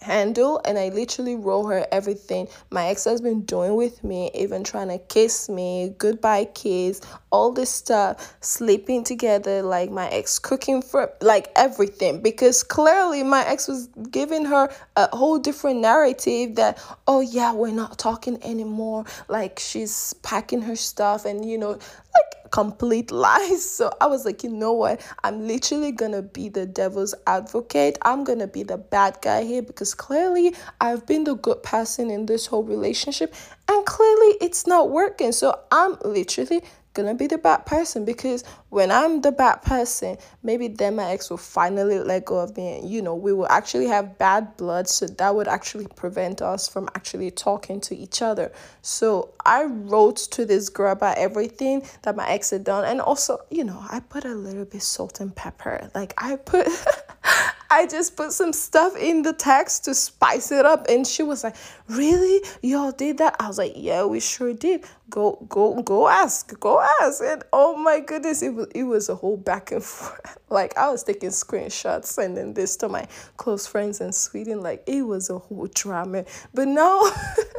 handle 0.01 0.61
and 0.65 0.79
I 0.79 0.89
literally 0.89 1.37
wrote 1.37 1.67
her 1.67 1.87
everything 1.93 2.49
my 2.71 2.87
ex 2.87 3.05
has 3.05 3.21
been 3.21 3.43
doing 3.43 3.77
with 3.77 4.03
me, 4.03 4.31
even 4.35 4.65
trying 4.65 4.89
to 4.89 4.99
kiss 4.99 5.49
me, 5.49 5.95
goodbye 5.99 6.47
kiss, 6.47 7.01
all 7.31 7.53
this 7.53 7.71
stuff, 7.71 8.35
sleeping 8.41 9.05
together, 9.05 9.63
like 9.63 9.91
my 9.91 10.09
ex 10.09 10.39
cooking 10.39 10.83
for 10.83 11.13
like 11.21 11.51
everything. 11.57 12.23
Because 12.23 12.63
clearly 12.63 13.23
my 13.23 13.45
ex 13.47 13.69
was 13.69 13.89
giving 14.11 14.45
her 14.47 14.71
a 14.97 15.15
whole 15.17 15.39
different 15.39 15.81
narrative 15.81 16.57
that, 16.57 16.83
oh 17.07 17.21
yeah, 17.21 17.53
we're 17.53 17.73
not 17.73 17.99
talking 17.99 18.43
anymore. 18.43 19.05
Like 19.29 19.59
she's 19.59 20.15
packing 20.23 20.63
her 20.63 20.77
stuff 20.77 21.25
and 21.25 21.49
you 21.49 21.59
know, 21.59 21.71
like 21.71 22.40
complete 22.51 23.11
lies. 23.11 23.69
So 23.81 23.91
I 24.01 24.07
was 24.09 24.27
like, 24.27 24.45
you 24.45 24.51
know 24.51 24.73
what? 24.73 25.01
I'm 25.25 25.47
literally 25.47 25.93
gonna 25.93 26.23
be 26.23 26.49
the 26.51 26.67
devil's 26.67 27.15
advocate. 27.27 27.97
I'm 28.03 28.25
gonna 28.25 28.47
be 28.47 28.63
the 28.63 28.77
bad 28.77 29.19
guy 29.23 29.45
here 29.45 29.63
because 29.63 29.95
clearly 29.95 30.55
I've 30.81 31.07
been 31.07 31.25
the 31.25 31.35
good 31.35 31.63
person 31.63 32.11
in 32.11 32.27
this 32.27 32.47
whole 32.47 32.63
relationship 32.63 33.35
and 33.69 33.87
clearly 33.87 34.37
it's 34.41 34.67
not 34.67 34.91
working. 34.91 35.33
So 35.33 35.59
I'm 35.71 35.97
literally 36.05 36.63
gonna 36.95 37.15
be 37.15 37.27
the 37.27 37.39
bad 37.39 37.67
person 37.67 38.05
because 38.05 38.45
when 38.69 38.91
I'm 38.91 39.21
the 39.21 39.33
bad 39.33 39.63
person, 39.63 40.17
maybe 40.43 40.69
then 40.69 40.97
my 40.97 41.11
ex 41.11 41.31
will 41.31 41.37
finally 41.37 41.99
let 41.99 42.25
go 42.25 42.39
of 42.39 42.57
me. 42.57 42.79
And, 42.79 42.91
you 42.91 43.03
know, 43.03 43.15
we 43.15 43.33
will 43.33 43.49
actually 43.49 43.87
have 43.87 44.19
bad 44.19 44.57
blood, 44.57 44.89
so 44.89 45.07
that 45.07 45.35
would 45.35 45.49
actually 45.49 45.87
prevent 45.97 46.43
us 46.43 46.69
from 46.69 46.89
actually 46.95 47.31
talking 47.31 47.81
to 47.83 47.97
each 47.97 48.23
other. 48.23 48.53
So 48.83 49.35
I 49.45 49.65
wrote 49.65 50.17
to 50.33 50.45
this 50.45 50.69
girl 50.69 50.93
about 50.93 51.19
everything 51.19 51.85
that 52.03 52.17
my 52.17 52.29
ex 52.29 52.51
had 52.51 52.65
done, 52.65 52.85
and 52.85 53.01
also, 53.01 53.39
you 53.51 53.65
know, 53.65 53.85
I 53.91 54.01
put 54.01 54.25
a 54.25 54.35
little 54.35 54.65
bit 54.65 54.83
salt 54.83 55.21
and 55.21 55.35
pepper. 55.35 55.91
Like 55.95 56.15
I 56.19 56.37
put. 56.37 56.69
I 57.71 57.87
just 57.87 58.17
put 58.17 58.33
some 58.33 58.53
stuff 58.53 58.97
in 58.97 59.23
the 59.23 59.33
text 59.33 59.85
to 59.85 59.95
spice 59.95 60.51
it 60.51 60.67
up. 60.67 60.87
And 60.89 61.07
she 61.07 61.23
was 61.23 61.45
like, 61.45 61.57
Really? 61.89 62.45
Y'all 62.63 62.91
did 62.91 63.19
that? 63.19 63.37
I 63.39 63.47
was 63.47 63.59
like, 63.59 63.73
Yeah, 63.77 64.05
we 64.05 64.21
sure 64.21 64.53
did. 64.53 64.85
Go, 65.09 65.45
go, 65.49 65.81
go 65.83 66.09
ask. 66.09 66.59
Go 66.59 66.85
ask. 67.01 67.23
And 67.23 67.45
oh 67.53 67.77
my 67.77 68.01
goodness, 68.01 68.43
it 68.43 68.55
was 68.55 68.67
it 68.75 68.85
was 68.85 69.09
a 69.09 69.15
whole 69.15 69.37
back 69.37 69.73
and 69.73 69.85
forth. 69.85 70.39
Like 70.49 70.77
I 70.77 70.91
was 70.91 71.05
taking 71.05 71.31
screenshots, 71.31 72.07
sending 72.07 72.55
this 72.55 72.77
to 72.79 72.89
my 72.89 73.07
close 73.37 73.67
friends 73.67 74.01
in 74.01 74.13
Sweden. 74.13 74.61
Like 74.61 74.83
it 74.87 75.03
was 75.03 75.31
a 75.31 75.39
whole 75.39 75.69
drama. 75.75 76.25
But 76.53 76.69
now 76.69 77.03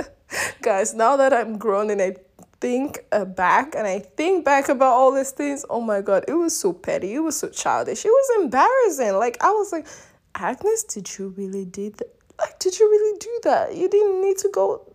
guys, 0.62 0.94
now 0.94 1.18
that 1.18 1.34
I'm 1.34 1.58
grown 1.58 1.90
and 1.90 2.02
I 2.02 2.16
think 2.62 3.06
uh, 3.12 3.26
back 3.26 3.76
and 3.76 3.86
I 3.88 4.00
think 4.00 4.46
back 4.46 4.70
about 4.70 4.94
all 4.94 5.12
these 5.12 5.32
things, 5.32 5.66
oh 5.70 5.82
my 5.82 6.00
god, 6.02 6.24
it 6.28 6.34
was 6.34 6.58
so 6.58 6.72
petty. 6.72 7.16
It 7.16 7.20
was 7.20 7.38
so 7.38 7.50
childish. 7.50 8.06
It 8.06 8.10
was 8.10 8.44
embarrassing. 8.44 9.18
Like 9.18 9.44
I 9.44 9.50
was 9.52 9.72
like, 9.72 9.88
Agnes, 10.36 10.84
did 10.84 11.18
you 11.18 11.30
really 11.30 11.66
did 11.66 11.96
that? 11.96 12.16
Like, 12.40 12.58
did 12.60 12.80
you 12.80 12.90
really 12.90 13.20
do 13.20 13.40
that? 13.44 13.76
You 13.76 13.90
didn't 13.90 14.22
need 14.22 14.38
to 14.40 14.50
go 14.54 14.92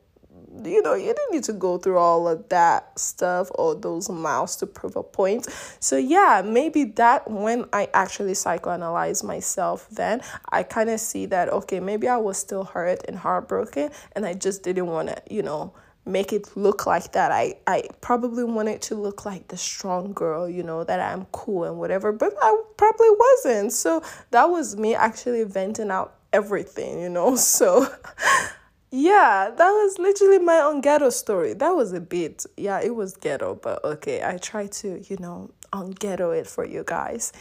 you 0.64 0.81
know, 0.83 0.94
you 0.94 1.07
didn't 1.07 1.33
need 1.33 1.44
to 1.44 1.52
go 1.52 1.79
through 1.79 1.98
all 1.98 2.26
of 2.26 2.48
that 2.48 2.98
stuff 2.98 3.50
or 3.57 3.74
those 3.74 4.09
miles 4.09 4.57
to 4.57 4.66
prove 4.66 4.96
a 4.96 5.02
point. 5.02 5.46
So, 5.81 5.96
yeah, 5.96 6.42
maybe 6.44 6.85
that 6.85 7.31
when 7.31 7.66
I 7.72 7.88
actually 7.92 8.33
psychoanalyze 8.33 9.22
myself, 9.22 9.86
then 9.91 10.22
I 10.51 10.62
kind 10.62 10.91
of 10.91 11.01
see 11.01 11.26
that, 11.26 11.49
okay, 11.51 11.80
maybe 11.80 12.09
I 12.09 12.16
was 12.16 12.38
still 12.38 12.64
hurt 12.64 13.03
and 13.07 13.18
heartbroken 13.18 13.91
and 14.12 14.24
I 14.24 14.34
just 14.34 14.62
didn't 14.62 14.86
want 14.86 15.09
to, 15.09 15.22
you 15.28 15.43
know, 15.43 15.74
make 16.07 16.32
it 16.32 16.57
look 16.57 16.86
like 16.86 17.12
that. 17.12 17.32
I, 17.32 17.57
I 17.66 17.88
probably 18.00 18.44
wanted 18.44 18.80
to 18.82 18.94
look 18.94 19.26
like 19.26 19.48
the 19.48 19.57
strong 19.57 20.12
girl, 20.12 20.48
you 20.48 20.62
know, 20.62 20.84
that 20.84 21.00
I'm 21.00 21.26
cool 21.32 21.64
and 21.64 21.78
whatever, 21.78 22.12
but 22.12 22.32
I 22.40 22.62
probably 22.76 23.11
wasn't. 23.11 23.72
So 23.72 24.02
that 24.30 24.44
was 24.44 24.76
me 24.76 24.94
actually 24.94 25.42
venting 25.44 25.90
out 25.90 26.14
everything, 26.32 27.00
you 27.00 27.09
know. 27.09 27.36
So 27.57 27.86
yeah, 28.90 29.50
that 29.50 29.70
was 29.70 29.98
literally 29.98 30.38
my 30.38 30.59
own 30.59 30.80
ghetto 30.80 31.11
story. 31.11 31.54
That 31.54 31.70
was 31.70 31.92
a 31.92 32.00
bit, 32.00 32.46
yeah, 32.57 32.80
it 32.80 32.94
was 32.94 33.16
ghetto, 33.16 33.54
but 33.57 33.84
okay, 33.84 34.22
I 34.22 34.38
tried 34.38 34.72
to, 34.72 35.04
you 35.09 35.16
know, 35.18 35.50
unghetto 35.72 36.30
it 36.30 36.46
for 36.46 36.64
you 36.64 36.84
guys. 36.86 37.32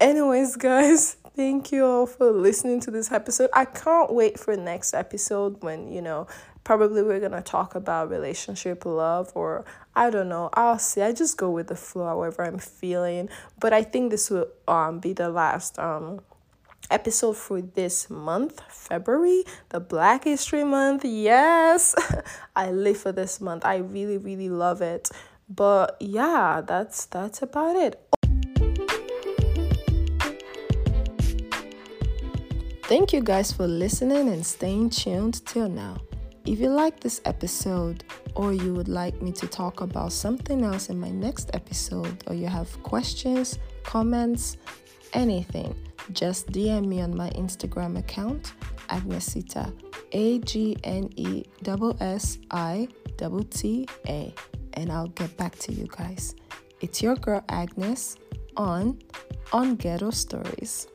Anyways, 0.00 0.56
guys, 0.56 1.12
thank 1.36 1.70
you 1.70 1.84
all 1.84 2.06
for 2.06 2.30
listening 2.30 2.80
to 2.80 2.90
this 2.90 3.12
episode. 3.12 3.50
I 3.52 3.66
can't 3.66 4.10
wait 4.10 4.40
for 4.40 4.56
next 4.56 4.94
episode 4.94 5.62
when, 5.62 5.92
you 5.92 6.00
know, 6.00 6.26
probably 6.64 7.02
we're 7.02 7.20
going 7.20 7.32
to 7.32 7.42
talk 7.42 7.74
about 7.74 8.08
relationship 8.08 8.86
love 8.86 9.30
or 9.34 9.66
I 9.94 10.08
don't 10.08 10.30
know. 10.30 10.48
I'll 10.54 10.78
see. 10.78 11.02
I 11.02 11.12
just 11.12 11.36
go 11.36 11.50
with 11.50 11.66
the 11.66 11.76
flow 11.76 12.06
however 12.06 12.46
I'm 12.46 12.58
feeling. 12.58 13.28
But 13.58 13.74
I 13.74 13.82
think 13.82 14.10
this 14.10 14.30
will 14.30 14.48
um 14.66 15.00
be 15.00 15.12
the 15.12 15.28
last 15.28 15.78
um 15.78 16.20
episode 16.90 17.36
for 17.36 17.60
this 17.60 18.08
month, 18.08 18.62
February, 18.70 19.44
the 19.68 19.80
Black 19.80 20.24
History 20.24 20.64
Month. 20.64 21.04
Yes, 21.04 21.94
I 22.56 22.70
live 22.70 22.96
for 22.96 23.12
this 23.12 23.38
month. 23.38 23.66
I 23.66 23.76
really, 23.76 24.16
really 24.16 24.48
love 24.48 24.80
it. 24.80 25.10
But 25.46 25.98
yeah, 26.00 26.62
that's 26.66 27.04
that's 27.04 27.42
about 27.42 27.76
it. 27.76 28.00
Thank 32.90 33.12
you 33.12 33.20
guys 33.20 33.52
for 33.52 33.68
listening 33.68 34.28
and 34.30 34.44
staying 34.44 34.90
tuned 34.90 35.46
till 35.46 35.68
now. 35.68 35.98
If 36.44 36.58
you 36.58 36.70
like 36.70 36.98
this 36.98 37.20
episode, 37.24 38.02
or 38.34 38.52
you 38.52 38.74
would 38.74 38.88
like 38.88 39.22
me 39.22 39.30
to 39.30 39.46
talk 39.46 39.80
about 39.80 40.12
something 40.12 40.64
else 40.64 40.90
in 40.90 40.98
my 40.98 41.08
next 41.08 41.52
episode, 41.54 42.24
or 42.26 42.34
you 42.34 42.48
have 42.48 42.82
questions, 42.82 43.60
comments, 43.84 44.56
anything, 45.12 45.72
just 46.14 46.48
DM 46.48 46.86
me 46.86 47.00
on 47.00 47.16
my 47.16 47.30
Instagram 47.36 47.96
account, 47.96 48.54
Agnesita, 48.88 49.72
A 50.10 50.40
G 50.40 50.76
N 50.82 51.10
E 51.14 51.44
S 52.00 52.38
I 52.50 52.88
T 53.50 53.86
A, 54.08 54.34
and 54.72 54.90
I'll 54.90 55.14
get 55.14 55.36
back 55.36 55.54
to 55.60 55.72
you 55.72 55.86
guys. 55.96 56.34
It's 56.80 57.00
your 57.00 57.14
girl 57.14 57.44
Agnes 57.50 58.16
on 58.56 58.98
on 59.52 59.76
Ghetto 59.76 60.10
Stories. 60.10 60.88